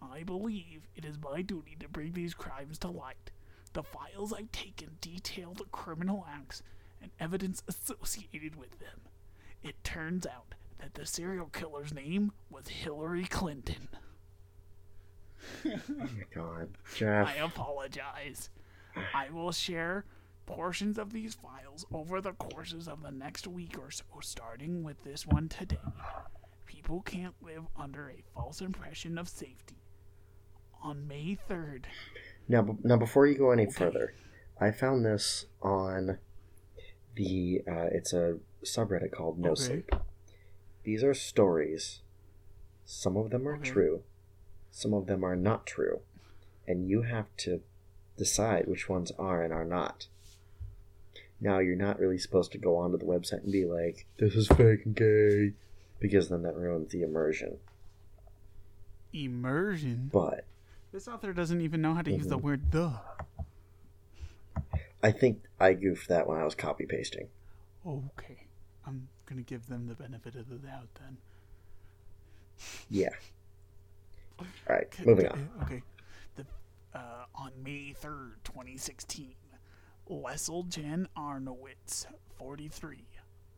I 0.02 0.24
believe 0.24 0.88
it 0.96 1.06
is 1.06 1.18
my 1.22 1.42
duty 1.42 1.76
to 1.80 1.88
bring 1.88 2.14
these 2.14 2.34
crimes 2.34 2.78
to 2.80 2.90
light. 2.90 3.32
The 3.74 3.84
files 3.84 4.34
I've 4.34 4.52
taken 4.52 4.98
detail 5.00 5.54
the 5.54 5.66
criminal 5.66 6.26
acts 6.30 6.62
and 7.02 7.12
evidence 7.20 7.64
associated 7.68 8.56
with 8.56 8.80
them. 8.80 9.02
It 9.64 9.84
turns 9.84 10.26
out 10.26 10.56
that 10.80 10.96
the 10.96 11.06
serial 11.06 11.48
killer's 11.48 11.94
name 11.94 12.32
was 12.50 12.68
Hillary 12.68 13.26
Clinton. 13.26 13.88
Oh 15.66 15.80
my 15.88 16.08
god. 16.34 16.70
Jeff. 16.96 17.28
I 17.28 17.36
apologize. 17.36 18.50
I 19.14 19.30
will 19.30 19.52
share 19.52 20.06
portions 20.46 20.98
of 20.98 21.14
these 21.14 21.36
files 21.36 21.86
over 21.94 22.20
the 22.20 22.34
courses 22.34 22.88
of 22.88 23.02
the 23.04 23.12
next 23.12 23.48
week 23.48 23.78
or 23.80 23.90
so, 23.92 24.04
starting 24.22 24.84
with 24.84 25.04
this 25.04 25.26
one 25.26 25.48
today. 25.48 25.78
People 26.66 27.02
can't 27.02 27.36
live 27.42 27.64
under 27.78 28.10
a 28.10 28.24
false 28.34 28.62
impression 28.62 29.18
of 29.18 29.30
safety. 29.30 29.78
On 30.84 31.08
May 31.08 31.38
3rd, 31.50 31.86
Now, 32.48 32.78
now 32.84 32.98
before 32.98 33.28
you 33.28 33.36
go 33.38 33.52
any 33.52 33.66
further, 33.66 34.14
I 34.60 34.72
found 34.72 35.06
this 35.06 35.46
on 35.62 36.18
the. 37.16 37.62
Uh, 37.68 37.88
it's 37.92 38.14
a 38.14 38.40
subreddit 38.64 39.12
called 39.12 39.40
No 39.40 39.52
Okay. 39.52 39.62
Sleep. 39.62 39.92
These 40.84 41.04
are 41.04 41.14
stories. 41.14 42.02
Some 42.86 43.16
of 43.16 43.30
them 43.30 43.48
are 43.48 43.56
Okay. 43.56 43.70
true, 43.70 44.04
some 44.72 44.94
of 44.94 45.06
them 45.06 45.24
are 45.24 45.36
not 45.36 45.66
true, 45.66 46.02
and 46.68 46.90
you 46.90 47.04
have 47.04 47.28
to 47.38 47.62
decide 48.18 48.68
which 48.68 48.90
ones 48.90 49.12
are 49.18 49.44
and 49.44 49.54
are 49.54 49.66
not. 49.66 50.08
Now, 51.40 51.60
you're 51.60 51.76
not 51.76 52.00
really 52.00 52.18
supposed 52.18 52.52
to 52.52 52.58
go 52.58 52.76
onto 52.78 52.98
the 52.98 53.06
website 53.06 53.44
and 53.44 53.52
be 53.52 53.66
like, 53.66 54.06
"This 54.18 54.36
is 54.36 54.48
fake 54.48 54.86
and 54.86 54.96
gay," 54.96 55.54
because 56.00 56.30
then 56.30 56.42
that 56.44 56.56
ruins 56.56 56.92
the 56.92 57.02
immersion. 57.02 57.60
immersion. 59.14 60.10
But 60.12 60.46
This 60.92 61.08
author 61.08 61.32
doesn't 61.34 61.62
even 61.62 61.82
know 61.82 61.94
how 61.94 62.02
to 62.02 62.12
use 62.12 62.28
the 62.28 62.38
Mhm. 62.38 62.42
word 62.42 62.72
the. 62.72 63.00
I 65.04 65.12
think 65.12 65.44
I 65.60 65.74
goofed 65.74 66.08
that 66.10 66.28
when 66.28 66.38
I 66.38 66.44
was 66.44 66.54
copy 66.54 66.86
pasting. 66.86 67.30
Okay. 67.86 68.48
I'm 68.86 69.08
gonna 69.26 69.42
give 69.42 69.68
them 69.68 69.88
the 69.88 69.96
benefit 69.96 70.36
of 70.36 70.50
the 70.50 70.58
doubt 70.58 70.94
then. 70.96 71.18
Yeah. 72.90 73.10
All 74.40 74.46
right, 74.70 75.06
moving 75.06 75.28
on. 75.28 75.50
Okay. 75.64 75.84
The, 76.36 76.46
uh, 76.94 77.26
on 77.36 77.64
May 77.64 77.94
3rd, 77.94 78.44
2016, 78.44 79.36
Lessel 80.08 80.64
Jen 80.64 81.08
Arnowitz, 81.16 82.06
43, 82.36 83.06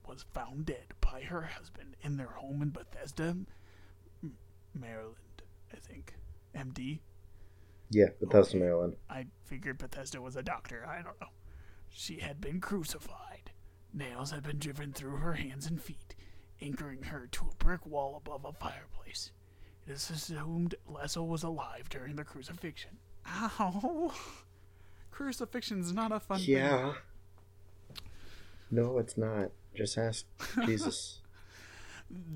was 0.05 0.23
found 0.33 0.65
dead 0.65 0.93
by 1.01 1.21
her 1.23 1.41
husband 1.41 1.95
in 2.01 2.17
their 2.17 2.27
home 2.27 2.61
in 2.61 2.69
Bethesda, 2.69 3.37
Maryland, 4.73 5.41
I 5.73 5.77
think. 5.77 6.15
MD? 6.53 6.99
Yeah, 7.89 8.08
Bethesda, 8.19 8.58
Okay. 8.58 8.60
Maryland. 8.65 8.96
I 9.10 9.28
figured 9.46 9.78
Bethesda 9.78 10.22
was 10.22 10.36
a 10.36 10.43
doctor. 10.43 10.86
I 10.88 11.02
don't 11.02 11.19
know. 11.22 11.28
She 11.89 12.19
had 12.19 12.41
been 12.41 12.60
crucified. 12.60 13.52
Nails 13.93 14.32
had 14.32 14.43
been 14.43 14.58
driven 14.58 14.93
through 14.93 15.17
her 15.17 15.34
hands 15.34 15.67
and 15.67 15.82
feet, 15.82 16.15
anchoring 16.62 17.04
her 17.04 17.28
to 17.32 17.46
a 17.52 17.56
brick 17.63 17.86
wall 17.86 18.15
above 18.17 18.46
a 18.46 18.54
fireplace. 18.54 19.32
It 19.86 19.91
is 19.91 20.10
assumed 20.10 20.76
Lessel 20.88 21.28
was 21.28 21.43
alive 21.43 21.89
during 21.89 22.15
the 22.15 22.24
crucifixion. 22.24 22.98
Ow! 23.28 24.12
Crucifixion's 25.12 25.93
not 25.93 26.12
a 26.12 26.19
fun 26.19 26.39
thing. 26.39 26.56
Yeah. 26.58 26.93
No, 28.72 28.98
it's 28.98 29.17
not. 29.17 29.52
Just 29.76 29.98
ask 29.98 30.26
Jesus. 30.65 31.19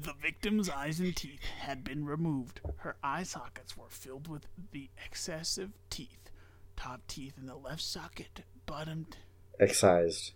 The 0.01 0.13
victim's 0.21 0.69
eyes 0.69 0.99
and 0.99 1.15
teeth 1.15 1.41
had 1.59 1.83
been 1.83 2.05
removed. 2.05 2.61
Her 2.77 2.95
eye 3.03 3.23
sockets 3.23 3.77
were 3.77 3.89
filled 3.89 4.27
with 4.27 4.47
the 4.71 4.89
excessive 5.05 5.71
teeth. 5.89 6.31
Top 6.75 7.01
teeth 7.07 7.33
in 7.37 7.45
the 7.47 7.55
left 7.55 7.81
socket, 7.81 8.41
bottom 8.65 9.05
t- 9.09 9.17
Excised. 9.59 10.31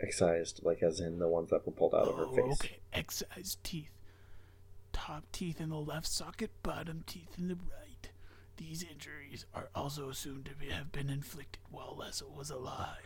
Excised, 0.00 0.60
like 0.62 0.82
as 0.82 1.00
in 1.00 1.18
the 1.18 1.28
ones 1.28 1.50
that 1.50 1.66
were 1.66 1.72
pulled 1.72 1.94
out 1.94 2.08
of 2.08 2.16
her 2.16 2.26
Oh, 2.26 2.34
face. 2.34 2.52
okay. 2.60 2.78
Excised 2.92 3.62
teeth. 3.64 3.90
Top 4.92 5.24
teeth 5.32 5.60
in 5.60 5.68
the 5.70 5.76
left 5.76 6.06
socket, 6.06 6.50
bottom 6.62 7.04
teeth 7.06 7.34
in 7.38 7.48
the 7.48 7.54
right. 7.56 8.10
These 8.56 8.84
injuries 8.90 9.44
are 9.54 9.68
also 9.74 10.08
assumed 10.08 10.46
to 10.46 10.54
be, 10.54 10.66
have 10.70 10.92
been 10.92 11.10
inflicted 11.10 11.62
while 11.70 11.96
Lessel 11.98 12.32
was 12.36 12.50
alive. 12.50 12.98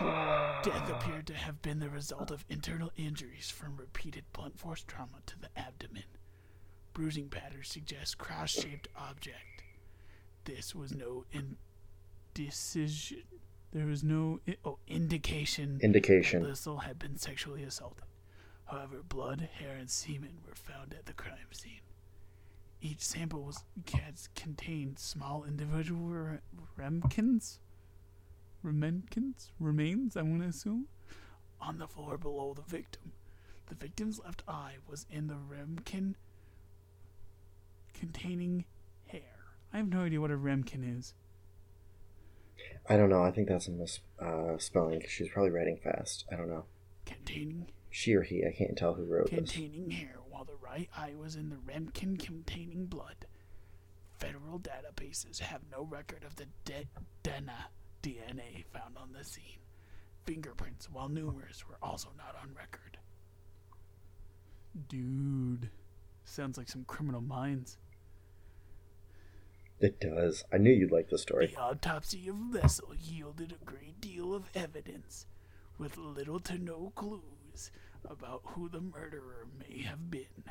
Death 0.00 0.90
appeared 0.90 1.26
to 1.26 1.34
have 1.34 1.60
been 1.62 1.78
the 1.80 1.88
result 1.90 2.30
of 2.30 2.44
internal 2.48 2.92
injuries 2.96 3.50
from 3.50 3.76
repeated 3.76 4.24
blunt 4.32 4.58
force 4.58 4.84
trauma 4.86 5.18
to 5.26 5.38
the 5.38 5.48
abdomen. 5.56 6.04
Bruising 6.92 7.28
patterns 7.28 7.68
suggest 7.68 8.18
cross-shaped 8.18 8.88
object. 8.96 9.62
This 10.44 10.74
was 10.74 10.94
no 10.94 11.24
indecision. 11.32 13.22
There 13.72 13.86
was 13.86 14.02
no 14.02 14.40
i- 14.48 14.56
oh, 14.64 14.78
indication 14.86 15.78
Indication. 15.82 16.42
Lissel 16.42 16.78
had 16.78 16.98
been 16.98 17.16
sexually 17.16 17.62
assaulted. 17.64 18.04
However, 18.66 19.02
blood, 19.02 19.40
hair, 19.58 19.76
and 19.76 19.90
semen 19.90 20.38
were 20.46 20.54
found 20.54 20.92
at 20.94 21.06
the 21.06 21.12
crime 21.12 21.52
scene. 21.52 21.80
Each 22.80 23.00
sample 23.00 23.42
was 23.42 23.64
contained 24.34 24.98
small 24.98 25.44
individual 25.44 26.08
re- 26.08 26.38
remkins, 26.78 27.58
remenkins, 28.64 29.50
remains. 29.58 30.16
I 30.16 30.22
want 30.22 30.42
to 30.42 30.48
assume, 30.48 30.86
on 31.60 31.78
the 31.78 31.86
floor 31.88 32.16
below 32.18 32.54
the 32.54 32.62
victim. 32.62 33.12
The 33.68 33.74
victim's 33.74 34.18
left 34.18 34.42
eye 34.48 34.76
was 34.88 35.06
in 35.10 35.26
the 35.26 35.34
remkin 35.34 36.14
containing 37.94 38.64
hair. 39.06 39.20
I 39.72 39.78
have 39.78 39.88
no 39.88 40.00
idea 40.02 40.20
what 40.20 40.30
a 40.30 40.36
remkin 40.36 40.98
is. 40.98 41.14
I 42.88 42.96
don't 42.96 43.10
know. 43.10 43.22
I 43.22 43.30
think 43.30 43.48
that's 43.48 43.68
a 43.68 43.70
mis 43.70 44.00
uh, 44.20 44.56
she's 44.58 45.28
probably 45.28 45.50
writing 45.50 45.78
fast. 45.82 46.24
I 46.32 46.36
don't 46.36 46.48
know. 46.48 46.64
Containing 47.04 47.66
She 47.90 48.14
or 48.14 48.22
he. 48.22 48.44
I 48.46 48.52
can't 48.56 48.76
tell 48.76 48.94
who 48.94 49.04
wrote 49.04 49.30
this. 49.30 49.38
containing 49.52 49.90
hair, 49.90 50.16
while 50.28 50.44
the 50.44 50.56
right 50.62 50.88
eye 50.96 51.12
was 51.16 51.36
in 51.36 51.50
the 51.50 51.56
Remkin 51.56 52.18
containing 52.18 52.86
blood. 52.86 53.26
Federal 54.18 54.58
databases 54.58 55.38
have 55.40 55.60
no 55.70 55.84
record 55.84 56.24
of 56.24 56.36
the 56.36 56.46
de- 56.64 56.88
DENA 57.22 57.66
DNA 58.02 58.64
found 58.72 58.96
on 58.96 59.12
the 59.12 59.24
scene. 59.24 59.60
Fingerprints, 60.24 60.90
while 60.90 61.08
numerous, 61.08 61.66
were 61.66 61.78
also 61.82 62.10
not 62.16 62.36
on 62.40 62.54
record. 62.54 62.98
Dude, 64.88 65.70
sounds 66.24 66.58
like 66.58 66.68
some 66.68 66.84
criminal 66.84 67.20
minds. 67.20 67.78
It 69.80 70.00
does. 70.00 70.44
I 70.52 70.58
knew 70.58 70.72
you'd 70.72 70.92
like 70.92 71.08
the 71.08 71.18
story. 71.18 71.48
The 71.48 71.60
autopsy 71.60 72.28
of 72.28 72.36
Lessel 72.52 72.94
yielded 73.00 73.52
a 73.52 73.64
great 73.64 74.00
deal 74.00 74.34
of 74.34 74.50
evidence, 74.54 75.26
with 75.78 75.96
little 75.96 76.40
to 76.40 76.58
no 76.58 76.92
clues 76.94 77.70
about 78.04 78.42
who 78.44 78.68
the 78.68 78.80
murderer 78.80 79.46
may 79.58 79.82
have 79.82 80.10
been. 80.10 80.44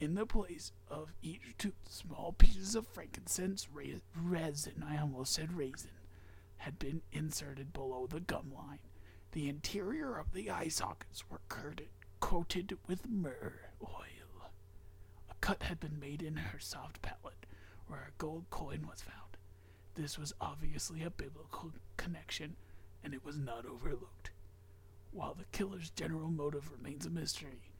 In 0.00 0.14
the 0.14 0.26
place 0.26 0.72
of 0.88 1.12
each 1.22 1.56
two 1.58 1.72
small 1.88 2.32
pieces 2.32 2.74
of 2.74 2.86
frankincense 2.88 3.68
ra- 3.72 4.00
resin, 4.20 4.84
I 4.86 4.98
almost 4.98 5.32
said 5.32 5.52
raisin, 5.56 5.90
had 6.62 6.78
been 6.78 7.02
inserted 7.10 7.72
below 7.72 8.06
the 8.06 8.20
gum 8.20 8.52
line. 8.54 8.78
The 9.32 9.48
interior 9.48 10.16
of 10.16 10.32
the 10.32 10.48
eye 10.48 10.68
sockets 10.68 11.28
were 11.28 11.40
coated, 11.48 11.88
coated 12.20 12.78
with 12.86 13.08
myrrh 13.08 13.72
oil. 13.82 14.50
A 15.28 15.34
cut 15.40 15.64
had 15.64 15.80
been 15.80 15.98
made 15.98 16.22
in 16.22 16.36
her 16.36 16.60
soft 16.60 17.02
palate 17.02 17.46
where 17.88 18.02
a 18.02 18.12
gold 18.18 18.46
coin 18.50 18.86
was 18.88 19.02
found. 19.02 19.36
This 19.94 20.16
was 20.16 20.32
obviously 20.40 21.02
a 21.02 21.10
biblical 21.10 21.72
connection, 21.96 22.54
and 23.02 23.12
it 23.12 23.24
was 23.24 23.38
not 23.38 23.66
overlooked. 23.66 24.30
While 25.10 25.34
the 25.34 25.46
killer's 25.50 25.90
general 25.90 26.30
motive 26.30 26.70
remains 26.70 27.06
a 27.06 27.10
mystery, 27.10 27.72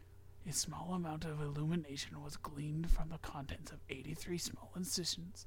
a 0.44 0.52
small 0.52 0.92
amount 0.94 1.24
of 1.24 1.40
illumination 1.40 2.20
was 2.20 2.36
gleaned 2.36 2.90
from 2.90 3.10
the 3.10 3.18
contents 3.18 3.70
of 3.70 3.78
83 3.88 4.38
small 4.38 4.72
incisions 4.74 5.46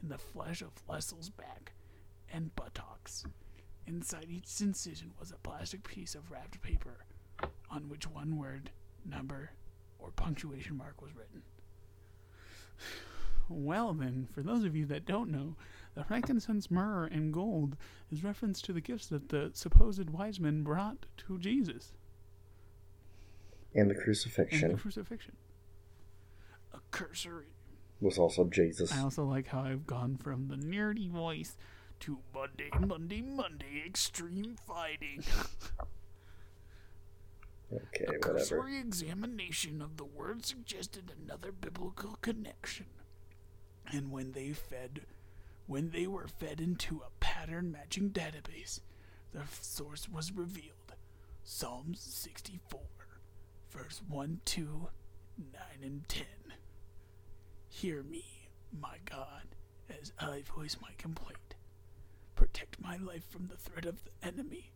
in 0.00 0.08
the 0.08 0.18
flesh 0.18 0.62
of 0.62 0.70
Lessel's 0.88 1.30
back 1.30 1.72
and 2.32 2.54
buttocks. 2.56 3.24
Inside 3.86 4.26
each 4.28 4.60
incision 4.60 5.12
was 5.18 5.30
a 5.30 5.48
plastic 5.48 5.86
piece 5.86 6.14
of 6.14 6.30
wrapped 6.30 6.60
paper 6.60 7.04
on 7.70 7.88
which 7.88 8.08
one 8.08 8.36
word, 8.38 8.70
number, 9.04 9.50
or 9.98 10.10
punctuation 10.10 10.76
mark 10.76 11.00
was 11.02 11.14
written. 11.14 11.42
Well, 13.48 13.94
then, 13.94 14.28
for 14.34 14.42
those 14.42 14.64
of 14.64 14.74
you 14.74 14.86
that 14.86 15.06
don't 15.06 15.30
know, 15.30 15.54
the 15.94 16.04
frankincense, 16.04 16.70
myrrh, 16.70 17.06
and 17.06 17.32
gold 17.32 17.76
is 18.10 18.24
reference 18.24 18.60
to 18.62 18.72
the 18.72 18.80
gifts 18.80 19.06
that 19.06 19.28
the 19.28 19.50
supposed 19.54 20.10
wise 20.10 20.40
men 20.40 20.62
brought 20.62 21.06
to 21.18 21.38
Jesus. 21.38 21.92
And 23.74 23.90
the 23.90 23.94
crucifixion. 23.94 24.64
and 24.64 24.74
the 24.74 24.80
crucifixion. 24.80 25.36
A 26.74 26.78
cursory. 26.90 27.46
was 28.00 28.18
also 28.18 28.44
Jesus. 28.44 28.92
I 28.92 29.00
also 29.00 29.24
like 29.24 29.46
how 29.46 29.60
I've 29.60 29.86
gone 29.86 30.16
from 30.16 30.48
the 30.48 30.56
nerdy 30.56 31.08
voice 31.08 31.56
to 32.00 32.18
Monday, 32.34 32.70
Monday, 32.78 33.22
Monday 33.22 33.82
extreme 33.86 34.56
fighting. 34.66 35.22
Okay, 37.72 38.04
A 38.04 38.12
whatever. 38.12 38.38
cursory 38.38 38.78
examination 38.78 39.82
of 39.82 39.96
the 39.96 40.04
word 40.04 40.44
suggested 40.46 41.10
another 41.24 41.50
biblical 41.52 42.16
connection. 42.22 42.86
And 43.92 44.10
when 44.10 44.32
they 44.32 44.52
fed 44.52 45.00
when 45.66 45.90
they 45.90 46.06
were 46.06 46.28
fed 46.28 46.60
into 46.60 47.02
a 47.04 47.10
pattern 47.18 47.72
matching 47.72 48.10
database, 48.10 48.80
the 49.32 49.42
source 49.60 50.08
was 50.08 50.30
revealed. 50.30 50.94
Psalms 51.42 51.98
64, 52.00 52.80
verse 53.70 54.00
1, 54.08 54.40
2, 54.44 54.88
9, 55.52 55.60
and 55.82 56.08
10. 56.08 56.24
Hear 57.68 58.02
me, 58.04 58.24
my 58.72 58.98
God, 59.04 59.56
as 60.00 60.12
I 60.20 60.42
voice 60.42 60.76
my 60.80 60.90
complaint. 60.98 61.45
Protect 62.36 62.80
my 62.80 62.96
life 62.96 63.24
from 63.28 63.48
the 63.48 63.56
threat 63.56 63.86
of 63.86 64.04
the 64.04 64.26
enemy. 64.26 64.70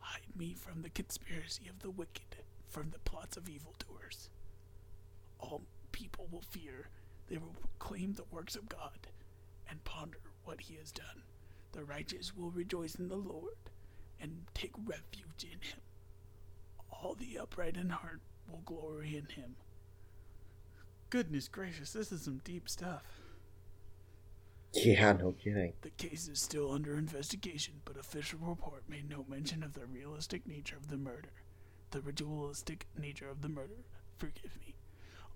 Hide 0.00 0.36
me 0.36 0.54
from 0.54 0.82
the 0.82 0.90
conspiracy 0.90 1.68
of 1.68 1.80
the 1.80 1.90
wicked, 1.90 2.42
from 2.68 2.90
the 2.90 2.98
plots 2.98 3.36
of 3.36 3.48
evildoers. 3.48 4.30
All 5.38 5.62
people 5.92 6.26
will 6.30 6.42
fear, 6.42 6.88
they 7.28 7.36
will 7.36 7.54
proclaim 7.60 8.14
the 8.14 8.24
works 8.30 8.56
of 8.56 8.68
God, 8.68 9.08
and 9.68 9.84
ponder 9.84 10.18
what 10.44 10.62
he 10.62 10.74
has 10.76 10.90
done. 10.90 11.22
The 11.72 11.84
righteous 11.84 12.34
will 12.34 12.50
rejoice 12.50 12.94
in 12.94 13.08
the 13.08 13.16
Lord, 13.16 13.56
and 14.20 14.46
take 14.54 14.72
refuge 14.84 15.44
in 15.44 15.60
him. 15.60 15.80
All 16.90 17.14
the 17.14 17.38
upright 17.38 17.76
in 17.76 17.90
heart 17.90 18.20
will 18.50 18.62
glory 18.64 19.16
in 19.16 19.26
him. 19.26 19.56
Goodness 21.10 21.48
gracious, 21.48 21.92
this 21.92 22.10
is 22.10 22.22
some 22.22 22.40
deep 22.44 22.68
stuff. 22.68 23.23
Yeah, 24.74 25.12
no 25.12 25.32
kidding. 25.32 25.72
The 25.82 25.90
case 25.90 26.28
is 26.28 26.40
still 26.40 26.72
under 26.72 26.96
investigation, 26.96 27.74
but 27.84 27.96
official 27.96 28.40
report 28.42 28.82
made 28.88 29.08
no 29.08 29.24
mention 29.28 29.62
of 29.62 29.74
the 29.74 29.86
realistic 29.86 30.46
nature 30.46 30.76
of 30.76 30.88
the 30.88 30.96
murder. 30.96 31.30
The 31.92 32.00
ritualistic 32.00 32.86
nature 32.98 33.28
of 33.28 33.40
the 33.40 33.48
murder. 33.48 33.84
Forgive 34.16 34.58
me. 34.60 34.74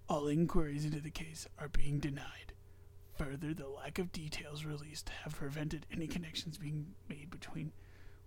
All 0.09 0.27
inquiries 0.27 0.85
into 0.85 1.01
the 1.01 1.11
case 1.11 1.47
are 1.59 1.69
being 1.69 2.01
denied. 2.01 2.53
Further, 3.17 3.55
the 3.55 3.69
lack 3.69 3.99
of 3.99 4.13
details 4.13 4.65
released 4.65 5.09
have 5.23 5.37
prevented 5.37 5.87
any 5.93 6.09
connections 6.09 6.59
being 6.59 6.95
made 7.09 7.31
between 7.31 7.73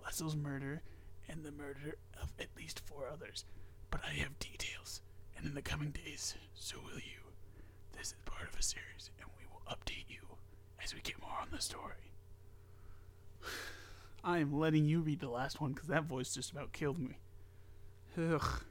Leslie's 0.04 0.36
murder 0.36 0.82
and 1.28 1.44
the 1.44 1.52
murder 1.52 1.96
of 2.22 2.32
at 2.40 2.56
least 2.58 2.82
four 2.86 3.08
others. 3.12 3.44
But 3.90 4.02
I 4.06 4.14
have 4.14 4.40
details, 4.40 5.02
and 5.36 5.46
in 5.46 5.56
the 5.56 5.62
coming 5.62 5.92
days, 5.92 6.36
so 6.54 6.78
will 6.80 7.00
you. 7.00 7.34
This 7.98 8.08
is 8.08 8.16
part 8.26 8.48
of 8.48 8.58
a 8.58 8.64
series, 8.64 9.12
and 9.20 9.30
we 9.38 9.46
will 9.52 9.62
update 9.74 10.06
you 10.08 10.31
as 10.84 10.94
we 10.94 11.02
get 11.02 11.22
more 11.22 11.38
on 11.42 11.48
the 11.52 11.62
story. 11.62 11.94
I 14.24 14.40
am 14.40 14.58
letting 14.58 14.86
you 14.86 15.02
read 15.02 15.20
the 15.20 15.30
last 15.30 15.60
one 15.60 15.74
because 15.74 15.88
that 15.88 16.04
voice 16.04 16.34
just 16.34 16.52
about 16.52 16.74
killed 16.74 17.00
me. 17.00 17.18
Ugh. 18.18 18.62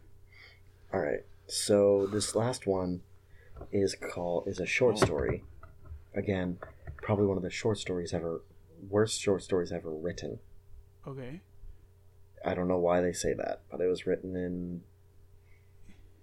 All 0.92 1.00
right. 1.00 1.24
So 1.46 2.06
this 2.06 2.34
last 2.34 2.66
one 2.66 3.02
is 3.72 3.94
called 3.94 4.46
is 4.46 4.60
a 4.60 4.66
short 4.66 4.96
oh. 5.00 5.04
story. 5.04 5.44
Again, 6.14 6.58
probably 7.02 7.26
one 7.26 7.36
of 7.36 7.42
the 7.42 7.50
short 7.50 7.78
stories 7.78 8.14
ever 8.14 8.42
worst 8.88 9.20
short 9.20 9.42
stories 9.42 9.72
ever 9.72 9.90
written. 9.90 10.38
Okay. 11.06 11.40
I 12.44 12.54
don't 12.54 12.68
know 12.68 12.78
why 12.78 13.00
they 13.00 13.12
say 13.12 13.34
that, 13.34 13.62
but 13.70 13.80
it 13.80 13.86
was 13.86 14.06
written 14.06 14.36
in 14.36 14.82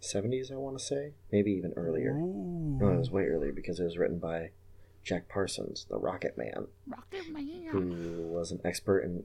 70s 0.01 0.51
I 0.51 0.55
want 0.55 0.77
to 0.77 0.83
say, 0.83 1.13
maybe 1.31 1.51
even 1.51 1.73
earlier. 1.75 2.11
Ooh. 2.11 2.77
No, 2.79 2.89
it 2.89 2.97
was 2.97 3.11
way 3.11 3.25
earlier 3.25 3.51
because 3.51 3.79
it 3.79 3.83
was 3.83 3.97
written 3.97 4.19
by 4.19 4.51
Jack 5.07 5.29
Parsons, 5.29 5.85
the 5.89 5.97
Rocket 5.97 6.37
Man, 6.37 6.67
Rocket 6.85 7.31
Man. 7.31 7.67
who 7.71 8.27
was 8.27 8.51
an 8.51 8.59
expert 8.65 8.99
in 8.99 9.23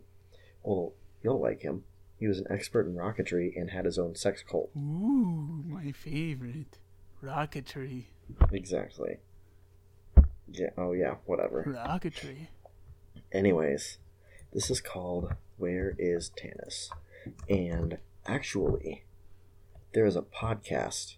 well, 0.62 0.92
you'll 1.24 1.40
like 1.40 1.62
him. 1.62 1.82
He 2.20 2.28
was 2.28 2.38
an 2.38 2.46
expert 2.48 2.86
in 2.86 2.94
rocketry 2.94 3.52
and 3.60 3.70
had 3.70 3.84
his 3.84 3.98
own 3.98 4.14
sex 4.14 4.44
cult. 4.48 4.70
Ooh, 4.76 5.64
my 5.66 5.90
favorite. 5.90 6.78
Rocketry. 7.20 8.04
Exactly. 8.52 9.16
Yeah, 10.48 10.70
oh 10.78 10.92
yeah, 10.92 11.16
whatever. 11.26 11.64
Rocketry. 11.64 12.46
Anyways, 13.32 13.98
this 14.52 14.70
is 14.70 14.80
called 14.80 15.32
Where 15.56 15.96
is 15.98 16.30
Tanis? 16.30 16.90
And 17.48 17.98
actually, 18.24 19.02
there 19.94 20.06
is 20.06 20.14
a 20.14 20.22
podcast 20.22 21.16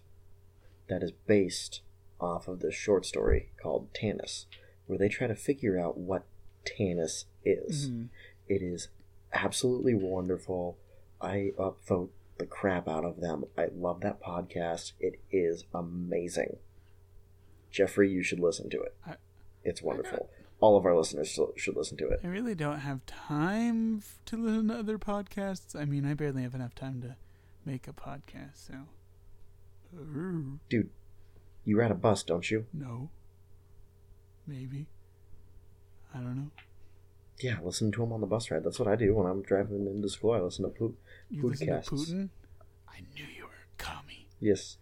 that 0.89 1.03
is 1.03 1.11
based 1.11 1.81
off 2.19 2.47
of 2.47 2.59
this 2.59 2.75
short 2.75 3.05
story 3.05 3.49
called 3.61 3.93
Tanis, 3.93 4.45
where 4.87 4.97
they 4.97 5.09
try 5.09 5.27
to 5.27 5.35
figure 5.35 5.79
out 5.79 5.97
what 5.97 6.25
Tanis 6.65 7.25
is. 7.43 7.89
Mhm. 7.89 8.09
It 8.47 8.61
is 8.61 8.89
absolutely 9.33 9.93
wonderful. 9.93 10.77
I 11.21 11.53
upvote 11.57 12.09
the 12.37 12.45
crap 12.45 12.87
out 12.87 13.05
of 13.05 13.19
them. 13.21 13.45
I 13.57 13.65
love 13.67 14.01
that 14.01 14.21
podcast. 14.21 14.93
It 14.99 15.19
is 15.31 15.65
amazing. 15.73 16.57
Jeffrey, 17.71 18.09
you 18.11 18.23
should 18.23 18.39
listen 18.39 18.69
to 18.69 18.81
it. 18.81 18.95
I- 19.05 19.17
It's 19.63 19.81
wonderful. 19.81 20.29
All 20.59 20.77
of 20.77 20.85
our 20.85 20.95
listeners 20.95 21.37
should 21.55 21.75
listen 21.75 21.97
to 21.97 22.07
it. 22.09 22.19
I 22.23 22.27
really 22.27 22.55
don't 22.55 22.79
have 22.79 23.05
time 23.05 24.01
to 24.25 24.37
listen 24.37 24.67
to 24.69 24.75
other 24.75 24.97
podcasts. 24.99 25.75
I 25.75 25.85
mean, 25.85 26.05
I 26.05 26.13
barely 26.13 26.43
have 26.43 26.53
enough 26.55 26.75
time 26.75 27.01
to 27.01 27.15
make 27.65 27.87
a 27.87 27.93
podcast, 27.93 28.55
so. 28.57 28.87
Dude, 30.69 30.89
you 31.65 31.79
ride 31.79 31.91
a 31.91 31.95
bus, 31.95 32.23
don't 32.23 32.49
you? 32.49 32.65
no. 32.73 33.09
Maybe. 34.47 34.85
I 36.13 36.19
don't 36.19 36.35
know. 36.35 36.51
Yeah, 37.39 37.57
listen 37.63 37.91
to 37.93 38.03
him 38.03 38.13
on 38.13 38.21
the 38.21 38.27
bus 38.27 38.51
ride. 38.51 38.63
That's 38.63 38.77
what 38.77 38.87
I 38.87 38.95
do 38.95 39.13
when 39.15 39.25
I'm 39.25 39.41
driving 39.41 39.87
into 39.87 40.07
school. 40.07 40.33
I 40.33 40.39
listen 40.39 40.63
to 40.65 40.69
Poop. 40.69 40.97
You 41.31 41.47
listen 41.47 41.67
to 41.67 41.73
Putin? 41.73 42.29
I 42.87 42.99
knew 43.15 43.25
you 43.35 43.43
were 43.43 43.49
a 43.49 43.83
commie. 43.83 44.27
Yes. 44.39 44.77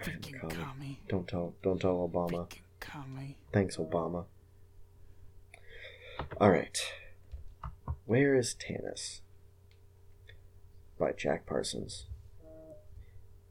Freaking 0.00 0.38
Commie. 0.38 0.54
commie. 0.54 1.00
Don't 1.08 1.26
tell. 1.26 1.54
Don't 1.62 1.80
tell 1.80 1.96
Obama. 2.08 2.46
Freaking 2.46 2.60
commie. 2.78 3.36
Thanks, 3.52 3.78
Obama. 3.78 4.26
All 6.38 6.50
right. 6.50 6.78
Where 8.04 8.36
is 8.36 8.54
Tanis? 8.54 9.20
By 10.98 11.12
Jack 11.12 11.46
Parsons. 11.46 12.04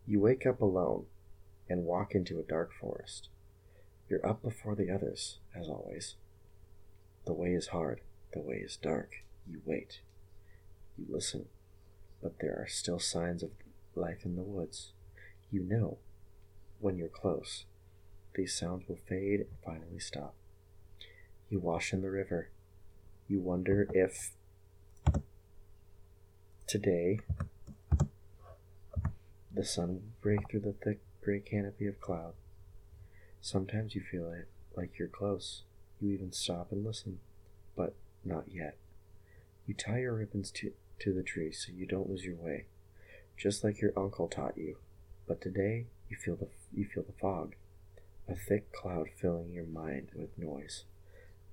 You 0.06 0.20
wake 0.20 0.46
up 0.46 0.62
alone 0.62 1.06
and 1.72 1.86
walk 1.86 2.14
into 2.14 2.40
a 2.40 2.44
dark 2.44 2.72
forest. 2.74 3.30
You're 4.10 4.28
up 4.28 4.44
before 4.44 4.76
the 4.76 4.92
others, 4.92 5.40
as 5.56 5.70
always. 5.70 6.16
The 7.26 7.34
way 7.34 7.54
is 7.54 7.68
hard, 7.68 8.02
the 8.34 8.42
way 8.42 8.58
is 8.58 8.78
dark. 8.78 9.24
You 9.48 9.62
wait. 9.66 10.02
You 10.98 11.06
listen, 11.10 11.46
but 12.22 12.40
there 12.40 12.58
are 12.60 12.68
still 12.68 13.00
signs 13.00 13.42
of 13.42 13.52
life 13.96 14.26
in 14.26 14.36
the 14.36 14.44
woods. 14.44 14.92
You 15.50 15.64
know 15.64 15.98
when 16.80 16.98
you're 16.98 17.08
close 17.08 17.66
these 18.36 18.58
sounds 18.58 18.88
will 18.88 19.00
fade 19.08 19.42
and 19.42 19.50
finally 19.64 20.00
stop. 20.00 20.36
You 21.50 21.60
wash 21.60 21.92
in 21.92 22.02
the 22.02 22.10
river. 22.10 22.50
You 23.28 23.40
wonder 23.40 23.88
if 23.94 24.32
today 26.68 27.20
the 29.54 29.66
sun 29.66 29.88
will 29.90 30.02
break 30.22 30.50
through 30.50 30.62
the 30.62 30.74
thick 30.74 31.02
gray 31.22 31.40
canopy 31.40 31.88
of 31.88 32.02
cloud. 32.02 32.34
Sometimes 33.42 33.96
you 33.96 34.02
feel 34.02 34.32
it 34.32 34.48
like 34.76 34.98
you're 34.98 35.08
close. 35.08 35.64
You 36.00 36.12
even 36.12 36.32
stop 36.32 36.72
and 36.72 36.86
listen, 36.86 37.20
but 37.76 37.96
not 38.24 38.46
yet. 38.52 38.78
You 39.68 39.74
tie 39.74 40.00
your 40.00 40.16
ribbons 40.16 40.52
to, 40.52 40.72
to 41.00 41.14
the 41.14 41.24
tree 41.24 41.52
so 41.52 41.72
you 41.72 41.86
don't 41.86 42.10
lose 42.10 42.26
your 42.26 42.36
way, 42.36 42.66
just 43.38 43.64
like 43.64 43.82
your 43.82 43.94
uncle 43.98 44.28
taught 44.28 44.58
you. 44.58 44.78
But 45.28 45.42
today 45.42 45.86
you 46.10 46.18
feel 46.18 46.36
the 46.36 46.48
you 46.74 46.86
feel 46.86 47.04
the 47.04 47.14
fog 47.14 47.56
a 48.28 48.36
thick 48.36 48.72
cloud 48.72 49.10
filling 49.20 49.52
your 49.52 49.66
mind 49.66 50.10
with 50.16 50.38
noise. 50.38 50.86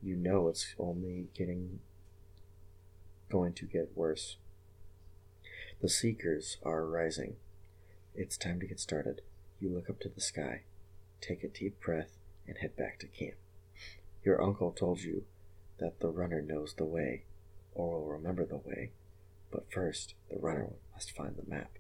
You 0.03 0.15
know 0.15 0.49
it's 0.49 0.75
only 0.79 1.27
getting 1.35 1.81
going 3.31 3.53
to 3.55 3.67
get 3.67 3.97
worse. 3.97 4.37
The 5.81 5.89
seekers 5.89 6.59
are 6.63 6.87
rising. 6.87 7.37
It's 8.15 8.37
time 8.37 8.61
to 8.61 8.67
get 8.67 8.81
started. 8.81 9.23
You 9.61 9.71
look 9.71 9.91
up 9.91 9.99
to 10.01 10.09
the 10.09 10.21
sky, 10.21 10.63
take 11.21 11.43
a 11.43 11.49
deep 11.49 11.81
breath, 11.81 12.17
and 12.47 12.59
head 12.59 12.77
back 12.77 12.99
to 13.01 13.07
camp. 13.07 13.35
Your 14.25 14.43
uncle 14.43 14.73
told 14.73 15.01
you 15.01 15.25
that 15.79 16.01
the 16.01 16.09
runner 16.09 16.41
knows 16.41 16.75
the 16.75 16.85
way, 16.85 17.25
or 17.75 18.01
will 18.01 18.07
remember 18.09 18.45
the 18.45 18.57
way, 18.57 18.93
but 19.51 19.73
first 19.73 20.15
the 20.31 20.39
runner 20.39 20.71
must 20.95 21.11
find 21.11 21.37
the 21.37 21.49
map. 21.51 21.79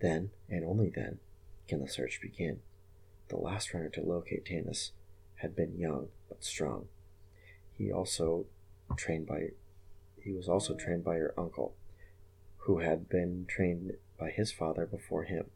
Then, 0.00 0.30
and 0.48 0.64
only 0.64 0.90
then, 0.90 1.18
can 1.68 1.80
the 1.80 1.88
search 1.88 2.20
begin. 2.20 2.60
The 3.28 3.36
last 3.36 3.72
runner 3.72 3.88
to 3.90 4.02
locate 4.02 4.44
Tanis 4.44 4.90
had 5.36 5.56
been 5.56 5.78
young 5.78 6.08
but 6.28 6.44
strong. 6.44 6.86
He 7.72 7.90
also 7.90 8.46
trained 8.96 9.26
by 9.26 9.50
he 10.20 10.32
was 10.32 10.48
also 10.48 10.74
trained 10.74 11.04
by 11.04 11.16
your 11.16 11.34
uncle, 11.36 11.74
who 12.58 12.78
had 12.78 13.08
been 13.08 13.44
trained 13.46 13.92
by 14.18 14.30
his 14.30 14.50
father 14.52 14.86
before 14.86 15.24
him. 15.24 15.50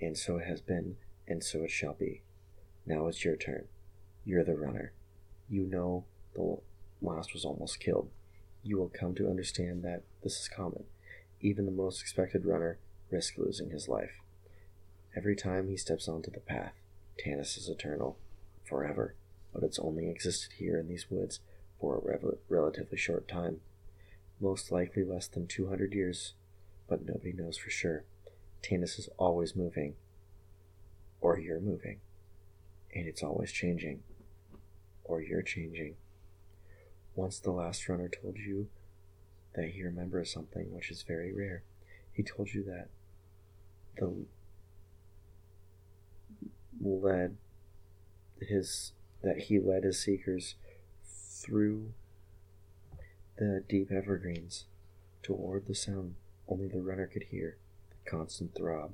And 0.00 0.16
so 0.16 0.38
it 0.38 0.46
has 0.46 0.60
been, 0.60 0.96
and 1.28 1.44
so 1.44 1.64
it 1.64 1.70
shall 1.70 1.94
be. 1.94 2.22
Now 2.86 3.06
it's 3.06 3.24
your 3.24 3.36
turn. 3.36 3.66
You're 4.24 4.44
the 4.44 4.56
runner. 4.56 4.92
You 5.48 5.64
know 5.64 6.04
the 6.34 6.58
last 7.02 7.32
was 7.32 7.44
almost 7.44 7.80
killed. 7.80 8.10
You 8.62 8.78
will 8.78 8.88
come 8.88 9.14
to 9.16 9.28
understand 9.28 9.82
that 9.84 10.02
this 10.22 10.38
is 10.40 10.48
common. 10.48 10.84
Even 11.40 11.66
the 11.66 11.72
most 11.72 12.00
expected 12.00 12.44
runner 12.44 12.78
risks 13.10 13.38
losing 13.38 13.70
his 13.70 13.88
life. 13.88 14.20
Every 15.16 15.34
time 15.34 15.68
he 15.68 15.76
steps 15.76 16.08
onto 16.08 16.30
the 16.30 16.40
path, 16.40 16.74
Tanis 17.18 17.58
is 17.58 17.68
eternal, 17.68 18.18
forever, 18.64 19.14
but 19.52 19.62
it's 19.62 19.78
only 19.78 20.08
existed 20.08 20.52
here 20.58 20.78
in 20.78 20.88
these 20.88 21.10
woods 21.10 21.40
for 21.80 21.96
a 21.96 22.00
rev- 22.00 22.38
relatively 22.48 22.96
short 22.96 23.26
time. 23.26 23.60
Most 24.38 24.70
likely 24.70 25.04
less 25.04 25.26
than 25.26 25.46
200 25.46 25.92
years, 25.92 26.34
but 26.88 27.04
nobody 27.04 27.32
knows 27.32 27.56
for 27.56 27.70
sure. 27.70 28.04
Tanis 28.62 28.98
is 28.98 29.08
always 29.16 29.56
moving, 29.56 29.94
or 31.20 31.38
you're 31.38 31.60
moving, 31.60 32.00
and 32.94 33.06
it's 33.06 33.22
always 33.22 33.52
changing, 33.52 34.02
or 35.04 35.22
you're 35.22 35.42
changing. 35.42 35.96
Once 37.14 37.38
the 37.38 37.50
last 37.50 37.88
runner 37.88 38.08
told 38.08 38.36
you 38.36 38.68
that 39.54 39.70
he 39.70 39.82
remembers 39.82 40.32
something 40.32 40.72
which 40.72 40.90
is 40.90 41.02
very 41.02 41.32
rare. 41.32 41.62
He 42.12 42.22
told 42.22 42.52
you 42.52 42.62
that 42.64 42.88
the 43.96 44.26
led 46.82 47.36
his 48.40 48.92
that 49.22 49.38
he 49.38 49.58
led 49.58 49.84
his 49.84 50.00
seekers 50.00 50.54
through 51.04 51.92
the 53.36 53.62
deep 53.68 53.90
evergreens 53.90 54.64
toward 55.22 55.66
the 55.66 55.74
sound 55.74 56.14
only 56.48 56.68
the 56.68 56.80
runner 56.80 57.06
could 57.06 57.24
hear, 57.24 57.56
constant 58.06 58.54
throb 58.54 58.92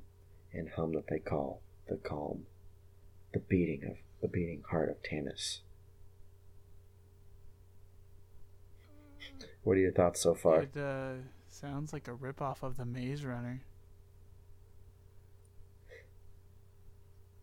and 0.53 0.71
hum 0.71 0.92
that 0.92 1.09
they 1.09 1.19
call 1.19 1.61
the 1.88 1.97
calm, 1.97 2.47
the 3.33 3.38
beating 3.38 3.85
of 3.85 3.97
the 4.21 4.29
beating 4.29 4.62
heart 4.71 4.88
of 4.88 5.03
Tanis. 5.03 5.61
What 9.62 9.77
are 9.77 9.81
your 9.81 9.92
thoughts 9.92 10.21
so 10.21 10.35
far? 10.35 10.62
It 10.62 10.77
uh, 10.77 11.14
sounds 11.49 11.92
like 11.92 12.09
a 12.09 12.12
ripoff 12.12 12.62
of 12.62 12.77
the 12.77 12.85
Maze 12.85 13.25
Runner. 13.25 13.62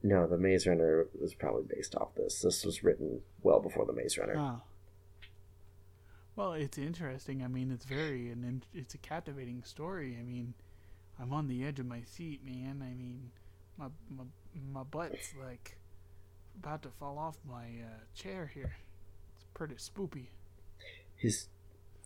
No, 0.02 0.28
the 0.28 0.38
Maze 0.38 0.68
Runner 0.68 1.08
was 1.20 1.34
probably 1.34 1.64
based 1.64 1.96
off 1.96 2.16
this. 2.16 2.42
This 2.42 2.66
was 2.66 2.84
written 2.84 3.22
well 3.42 3.60
before 3.60 3.86
the 3.86 3.94
Maze 3.94 4.18
Runner. 4.18 4.36
Oh. 4.38 4.62
Well, 6.36 6.54
it's 6.54 6.78
interesting. 6.78 7.44
I 7.44 7.48
mean, 7.48 7.72
it's 7.72 7.86
very 7.86 8.30
and 8.30 8.66
it's 8.74 8.94
a 8.96 8.98
captivating 8.98 9.64
story. 9.64 10.18
I 10.20 10.24
mean, 10.24 10.54
I'm 11.24 11.32
on 11.32 11.48
the 11.48 11.64
edge 11.64 11.80
of 11.80 11.86
my 11.86 12.02
seat, 12.06 12.42
man. 12.46 12.82
I 12.82 12.94
mean, 12.94 13.32
my 13.78 13.88
my 14.10 14.26
my 14.74 14.84
butt's 14.84 15.34
like 15.42 15.78
about 16.60 16.84
to 16.84 16.90
fall 16.90 17.18
off 17.18 17.38
my 17.48 17.64
uh, 17.64 18.04
chair 18.14 18.52
here. 18.54 18.76
It's 19.34 19.46
pretty 19.54 19.76
spoopy. 19.76 20.26
His, 21.16 21.48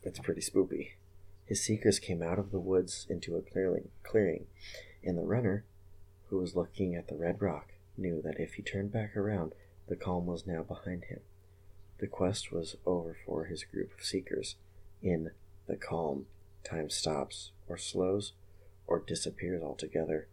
it's 0.03 0.19
pretty 0.19 0.41
spoopy. 0.41 0.89
His 1.45 1.63
seekers 1.63 1.97
came 1.97 2.21
out 2.21 2.37
of 2.37 2.51
the 2.51 2.59
woods 2.59 3.07
into 3.09 3.35
a 3.35 3.41
clearing, 3.41 3.89
clearing, 4.03 4.45
and 5.03 5.17
the 5.17 5.23
runner, 5.23 5.65
who 6.29 6.37
was 6.37 6.55
looking 6.55 6.93
at 6.93 7.07
the 7.07 7.15
red 7.15 7.41
rock, 7.41 7.73
knew 7.97 8.21
that 8.21 8.39
if 8.39 8.53
he 8.53 8.61
turned 8.61 8.91
back 8.91 9.17
around, 9.17 9.53
the 9.87 9.95
calm 9.95 10.27
was 10.27 10.45
now 10.45 10.61
behind 10.61 11.05
him. 11.05 11.21
The 11.97 12.07
quest 12.07 12.51
was 12.51 12.75
over 12.85 13.17
for 13.25 13.45
his 13.45 13.63
group 13.63 13.97
of 13.97 14.05
seekers. 14.05 14.57
In 15.01 15.31
the 15.65 15.75
calm, 15.75 16.27
time 16.63 16.91
stops, 16.91 17.49
or 17.67 17.77
slows, 17.77 18.33
or 18.87 19.03
disappears 19.05 19.61
altogether. 19.61 20.27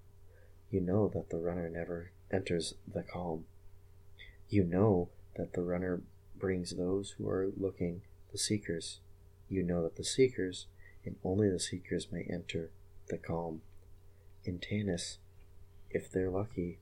You 0.71 0.81
know 0.81 1.09
that 1.09 1.31
the 1.31 1.39
runner 1.39 1.69
never 1.69 2.13
enters 2.33 2.75
the 2.87 3.03
calm. 3.03 3.45
You 4.49 4.65
know 4.65 5.11
that 5.37 5.53
the 5.53 5.63
runner 5.63 6.03
brings 6.37 6.71
those 6.71 7.11
who 7.19 7.29
are 7.29 7.51
looking 7.57 8.03
the 8.33 8.39
seekers. 8.39 9.01
You 9.49 9.63
know 9.63 9.83
that 9.83 9.97
the 9.97 10.05
seekers, 10.05 10.67
and 11.05 11.17
only 11.25 11.51
the 11.51 11.61
seekers, 11.61 12.09
may 12.11 12.23
enter 12.23 12.71
the 13.09 13.19
calm. 13.19 13.63
In 14.45 14.59
Tanis, 14.59 15.19
if 15.91 16.11
they're 16.11 16.31
lucky, 16.31 16.79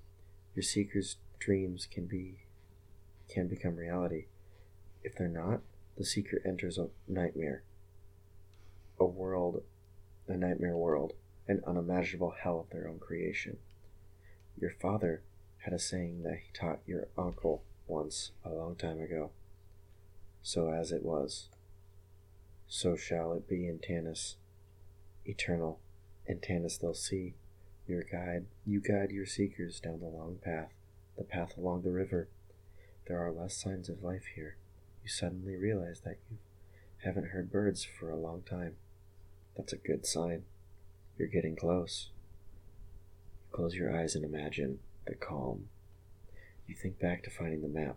your 0.54 0.62
seekers' 0.62 1.16
dreams 1.38 1.86
can 1.90 2.06
be 2.06 2.44
can 3.28 3.48
become 3.48 3.76
reality. 3.76 4.26
If 5.02 5.16
they're 5.16 5.28
not, 5.28 5.60
the 5.96 6.04
seeker 6.04 6.42
enters 6.44 6.76
a 6.76 6.88
nightmare. 7.08 7.62
A 9.00 9.06
world 9.06 9.62
a 10.28 10.36
nightmare 10.36 10.76
world, 10.76 11.12
an 11.48 11.62
unimaginable 11.66 12.34
hell 12.42 12.60
of 12.60 12.70
their 12.70 12.88
own 12.88 12.98
creation. 12.98 13.58
Your 14.60 14.70
father 14.80 15.22
had 15.58 15.72
a 15.72 15.78
saying 15.78 16.22
that 16.22 16.38
he 16.44 16.52
taught 16.52 16.80
your 16.86 17.08
uncle 17.16 17.62
once 17.86 18.32
a 18.44 18.50
long 18.50 18.76
time 18.76 19.00
ago. 19.00 19.30
So 20.42 20.70
as 20.70 20.92
it 20.92 21.04
was, 21.04 21.48
so 22.68 22.96
shall 22.96 23.32
it 23.32 23.48
be 23.48 23.68
in 23.68 23.78
Tanis, 23.78 24.36
eternal. 25.24 25.80
In 26.26 26.38
Tanis 26.38 26.80
they'll 26.80 26.94
see 26.94 27.34
your 27.86 28.02
guide, 28.02 28.46
you 28.64 28.80
guide 28.80 29.10
your 29.10 29.26
seekers 29.26 29.80
down 29.80 30.00
the 30.00 30.06
long 30.06 30.38
path, 30.42 30.72
the 31.18 31.24
path 31.24 31.56
along 31.56 31.82
the 31.82 31.90
river. 31.90 32.28
There 33.06 33.18
are 33.18 33.32
less 33.32 33.56
signs 33.56 33.88
of 33.88 34.02
life 34.02 34.24
here. 34.34 34.56
You 35.02 35.08
suddenly 35.08 35.56
realize 35.56 36.00
that 36.00 36.18
you 36.30 36.38
haven't 37.04 37.28
heard 37.28 37.50
birds 37.50 37.84
for 37.84 38.10
a 38.10 38.16
long 38.16 38.42
time. 38.42 38.76
That's 39.56 39.72
a 39.72 39.76
good 39.76 40.06
sign. 40.06 40.44
You're 41.18 41.28
getting 41.28 41.56
close. 41.56 42.10
Close 43.52 43.74
your 43.74 43.94
eyes 43.94 44.14
and 44.14 44.24
imagine 44.24 44.78
the 45.06 45.14
calm. 45.14 45.68
You 46.66 46.74
think 46.74 46.98
back 46.98 47.22
to 47.24 47.30
finding 47.30 47.60
the 47.60 47.68
map. 47.68 47.96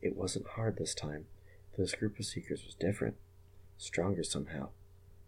It 0.00 0.16
wasn't 0.16 0.48
hard 0.48 0.78
this 0.78 0.94
time. 0.94 1.26
This 1.76 1.94
group 1.94 2.18
of 2.18 2.24
seekers 2.24 2.64
was 2.64 2.74
different, 2.74 3.16
stronger 3.76 4.22
somehow. 4.22 4.70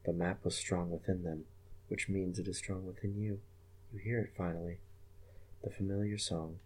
The 0.04 0.12
map 0.12 0.44
was 0.44 0.56
strong 0.56 0.90
within 0.90 1.22
them, 1.22 1.44
which 1.88 2.08
means 2.08 2.38
it 2.38 2.48
is 2.48 2.58
strong 2.58 2.87
within 2.87 3.16
you. 3.16 3.40
You 3.92 4.00
hear 4.00 4.20
it 4.20 4.32
finally. 4.37 4.78
The 5.62 5.70
familiar 5.70 6.18
song. 6.18 6.58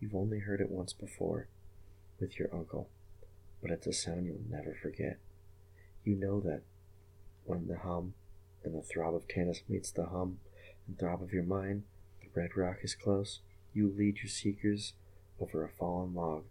You've 0.00 0.14
only 0.14 0.40
heard 0.40 0.60
it 0.60 0.70
once 0.70 0.92
before, 0.92 1.48
with 2.18 2.38
your 2.38 2.48
uncle, 2.52 2.88
but 3.60 3.70
it's 3.70 3.86
a 3.86 3.92
sound 3.92 4.26
you'll 4.26 4.40
never 4.48 4.74
forget. 4.74 5.18
You 6.04 6.16
know 6.16 6.40
that 6.40 6.62
when 7.44 7.68
the 7.68 7.78
hum 7.78 8.14
and 8.64 8.74
the 8.74 8.82
throb 8.82 9.14
of 9.14 9.28
Tanis 9.28 9.62
meets 9.68 9.90
the 9.90 10.06
hum 10.06 10.38
and 10.86 10.98
throb 10.98 11.22
of 11.22 11.32
your 11.32 11.44
mind, 11.44 11.84
the 12.20 12.28
red 12.40 12.56
rock 12.56 12.78
is 12.82 12.94
close. 12.94 13.40
You 13.72 13.92
lead 13.96 14.18
your 14.18 14.28
seekers 14.28 14.94
over 15.40 15.64
a 15.64 15.68
fallen 15.68 16.14
log, 16.14 16.44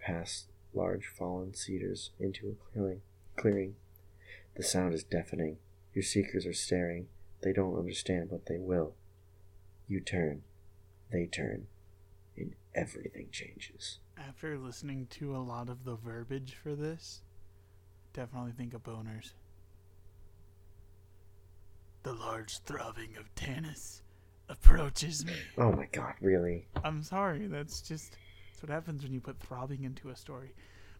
past 0.00 0.46
large 0.74 1.06
fallen 1.06 1.54
cedars 1.54 2.10
into 2.18 2.48
a 2.48 2.72
clearing. 2.72 3.00
Clearing. 3.36 3.76
The 4.56 4.62
sound 4.62 4.94
is 4.94 5.04
deafening. 5.04 5.58
Your 5.94 6.02
seekers 6.02 6.46
are 6.46 6.52
staring. 6.52 7.08
They 7.42 7.52
don't 7.52 7.78
understand, 7.78 8.30
but 8.30 8.46
they 8.46 8.58
will. 8.58 8.94
You 9.88 10.00
turn. 10.00 10.42
They 11.12 11.26
turn. 11.26 11.66
And 12.36 12.54
everything 12.74 13.28
changes. 13.30 13.98
After 14.16 14.58
listening 14.58 15.06
to 15.10 15.36
a 15.36 15.38
lot 15.38 15.68
of 15.68 15.84
the 15.84 15.96
verbiage 15.96 16.56
for 16.62 16.74
this, 16.74 17.22
definitely 18.12 18.52
think 18.52 18.74
of 18.74 18.82
boners. 18.82 19.32
The 22.06 22.12
large 22.12 22.60
throbbing 22.60 23.16
of 23.18 23.34
Tanis 23.34 24.02
approaches 24.48 25.26
me. 25.26 25.32
Oh 25.58 25.72
my 25.72 25.88
god, 25.90 26.14
really? 26.20 26.68
I'm 26.84 27.02
sorry, 27.02 27.48
that's 27.48 27.80
just 27.80 28.16
that's 28.48 28.62
what 28.62 28.70
happens 28.70 29.02
when 29.02 29.12
you 29.12 29.20
put 29.20 29.40
throbbing 29.40 29.82
into 29.82 30.10
a 30.10 30.14
story. 30.14 30.54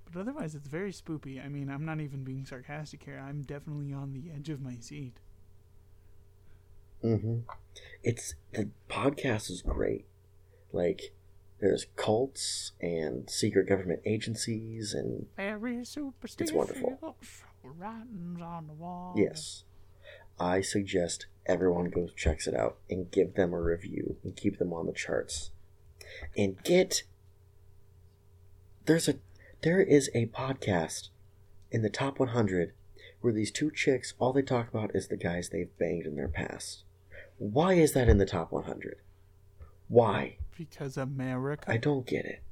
But 0.04 0.18
otherwise, 0.18 0.56
it's 0.56 0.66
very 0.66 0.90
spoopy. 0.90 1.44
I 1.44 1.46
mean, 1.46 1.70
I'm 1.70 1.84
not 1.84 2.00
even 2.00 2.24
being 2.24 2.44
sarcastic 2.44 3.04
here. 3.04 3.24
I'm 3.24 3.42
definitely 3.42 3.92
on 3.92 4.14
the 4.14 4.32
edge 4.34 4.48
of 4.48 4.60
my 4.60 4.78
seat. 4.80 5.20
Mm-hmm. 7.04 7.36
It's 8.02 8.34
the 8.52 8.70
podcast 8.90 9.48
is 9.48 9.62
great. 9.62 10.06
Like 10.72 11.14
there's 11.60 11.86
cults 11.94 12.72
and 12.80 13.30
secret 13.30 13.68
government 13.68 14.00
agencies 14.04 14.92
and 14.92 15.26
Very 15.36 15.84
superstitious. 15.84 16.50
It's 16.50 16.56
wonderful. 16.56 17.16
Writings 17.62 18.40
on 18.42 18.66
the 18.66 18.72
wall. 18.72 19.14
yes. 19.16 19.62
I 20.38 20.60
suggest 20.60 21.26
everyone 21.46 21.90
goes 21.90 22.12
checks 22.14 22.46
it 22.46 22.54
out 22.54 22.76
and 22.90 23.10
give 23.10 23.34
them 23.34 23.52
a 23.52 23.60
review 23.60 24.16
and 24.22 24.36
keep 24.36 24.58
them 24.58 24.72
on 24.72 24.86
the 24.86 24.92
charts. 24.92 25.50
And 26.36 26.62
get 26.62 27.02
there's 28.84 29.08
a 29.08 29.16
there 29.62 29.80
is 29.80 30.10
a 30.14 30.26
podcast 30.26 31.08
in 31.70 31.82
the 31.82 31.90
top 31.90 32.18
100 32.18 32.72
where 33.20 33.32
these 33.32 33.50
two 33.50 33.70
chicks 33.70 34.14
all 34.18 34.32
they 34.32 34.42
talk 34.42 34.68
about 34.68 34.94
is 34.94 35.08
the 35.08 35.16
guys 35.16 35.48
they've 35.48 35.76
banged 35.78 36.06
in 36.06 36.16
their 36.16 36.28
past. 36.28 36.84
Why 37.38 37.74
is 37.74 37.92
that 37.92 38.08
in 38.08 38.18
the 38.18 38.26
top 38.26 38.52
100? 38.52 38.96
Why? 39.88 40.38
Because 40.56 40.96
America. 40.96 41.70
I 41.70 41.76
don't 41.76 42.06
get 42.06 42.24
it. 42.24 42.42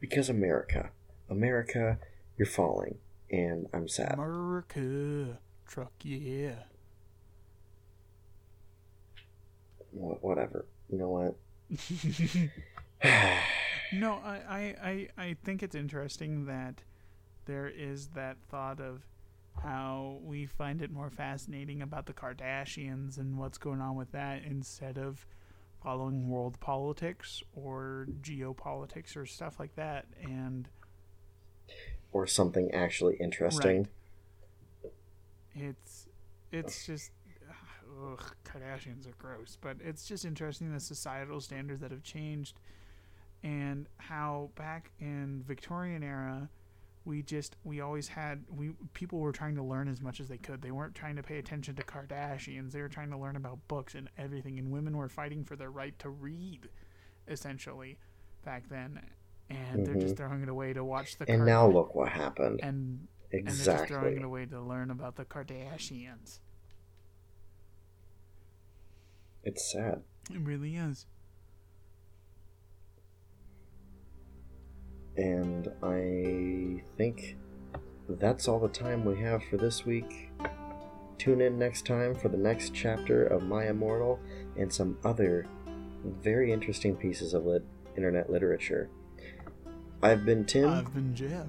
Because 0.00 0.28
America. 0.28 0.90
America, 1.28 1.98
you're 2.36 2.46
falling. 2.46 2.98
And 3.30 3.66
I'm 3.72 3.88
sad. 3.88 4.14
America. 4.14 5.38
Truck, 5.66 5.92
yeah. 6.02 6.54
whatever. 9.92 10.64
You 10.90 10.98
know 10.98 11.08
what? 11.10 11.36
No, 13.92 14.14
I, 14.24 14.34
I, 14.48 14.74
I, 14.82 15.08
I 15.22 15.36
think 15.44 15.62
it's 15.62 15.74
interesting 15.74 16.46
that 16.46 16.82
there 17.44 17.68
is 17.68 18.08
that 18.08 18.38
thought 18.48 18.80
of 18.80 19.02
how 19.62 20.18
we 20.22 20.46
find 20.46 20.82
it 20.82 20.90
more 20.90 21.10
fascinating 21.10 21.80
about 21.80 22.06
the 22.06 22.12
Kardashians 22.12 23.18
and 23.18 23.38
what's 23.38 23.58
going 23.58 23.80
on 23.80 23.94
with 23.94 24.10
that 24.12 24.42
instead 24.42 24.98
of 24.98 25.26
following 25.82 26.28
world 26.28 26.58
politics 26.60 27.42
or 27.54 28.08
geopolitics 28.20 29.16
or 29.16 29.26
stuff 29.26 29.60
like 29.60 29.76
that. 29.76 30.06
And 30.22 30.68
or 32.12 32.26
something 32.26 32.72
actually 32.72 33.16
interesting. 33.16 33.88
It's 35.54 36.06
it's 36.52 36.86
just 36.86 37.10
ugh, 38.02 38.34
Kardashians 38.44 39.06
are 39.06 39.14
gross, 39.18 39.56
but 39.60 39.76
it's 39.80 40.06
just 40.06 40.24
interesting 40.24 40.72
the 40.72 40.80
societal 40.80 41.40
standards 41.40 41.80
that 41.80 41.90
have 41.90 42.02
changed 42.02 42.60
and 43.42 43.86
how 43.98 44.50
back 44.56 44.90
in 44.98 45.42
Victorian 45.46 46.02
era 46.02 46.48
we 47.04 47.22
just 47.22 47.56
we 47.64 47.80
always 47.80 48.08
had 48.08 48.42
we 48.48 48.70
people 48.94 49.18
were 49.18 49.32
trying 49.32 49.54
to 49.56 49.62
learn 49.62 49.88
as 49.88 50.00
much 50.00 50.20
as 50.20 50.28
they 50.28 50.38
could. 50.38 50.62
They 50.62 50.70
weren't 50.70 50.94
trying 50.94 51.16
to 51.16 51.22
pay 51.22 51.38
attention 51.38 51.74
to 51.76 51.82
Kardashians. 51.82 52.72
They 52.72 52.80
were 52.80 52.88
trying 52.88 53.10
to 53.10 53.18
learn 53.18 53.36
about 53.36 53.58
books 53.68 53.94
and 53.94 54.08
everything 54.16 54.58
and 54.58 54.70
women 54.70 54.96
were 54.96 55.08
fighting 55.08 55.44
for 55.44 55.56
their 55.56 55.70
right 55.70 55.98
to 55.98 56.08
read 56.08 56.68
essentially 57.28 57.98
back 58.44 58.68
then. 58.68 59.00
And 59.50 59.86
they're 59.86 59.96
just 59.96 60.16
throwing 60.16 60.42
it 60.42 60.48
away 60.48 60.72
to 60.72 60.82
watch 60.82 61.18
the 61.18 61.26
Mm-hmm. 61.26 61.34
And 61.34 61.46
now 61.46 61.68
look 61.68 61.94
what 61.94 62.08
happened. 62.08 62.60
and 62.62 63.06
and 63.40 63.48
they're 63.48 63.76
just 63.76 63.88
throwing 63.88 64.18
it 64.18 64.24
away 64.24 64.46
to 64.46 64.60
learn 64.60 64.90
about 64.90 65.16
the 65.16 65.24
Kardashians. 65.24 66.38
It's 69.42 69.70
sad. 69.70 70.02
It 70.30 70.40
really 70.40 70.76
is. 70.76 71.06
And 75.16 75.68
I 75.82 76.82
think 76.96 77.36
that's 78.08 78.48
all 78.48 78.58
the 78.58 78.68
time 78.68 79.04
we 79.04 79.20
have 79.20 79.44
for 79.44 79.56
this 79.56 79.84
week. 79.84 80.30
Tune 81.18 81.40
in 81.40 81.58
next 81.58 81.86
time 81.86 82.14
for 82.14 82.28
the 82.28 82.36
next 82.36 82.74
chapter 82.74 83.24
of 83.26 83.42
My 83.44 83.68
Immortal 83.68 84.18
and 84.58 84.72
some 84.72 84.98
other 85.04 85.46
very 86.04 86.52
interesting 86.52 86.96
pieces 86.96 87.34
of 87.34 87.46
lit- 87.46 87.64
internet 87.96 88.30
literature. 88.30 88.88
I've 90.02 90.24
been 90.24 90.44
Tim, 90.44 90.68
I've 90.68 90.92
been 90.92 91.14
Jeff. 91.14 91.48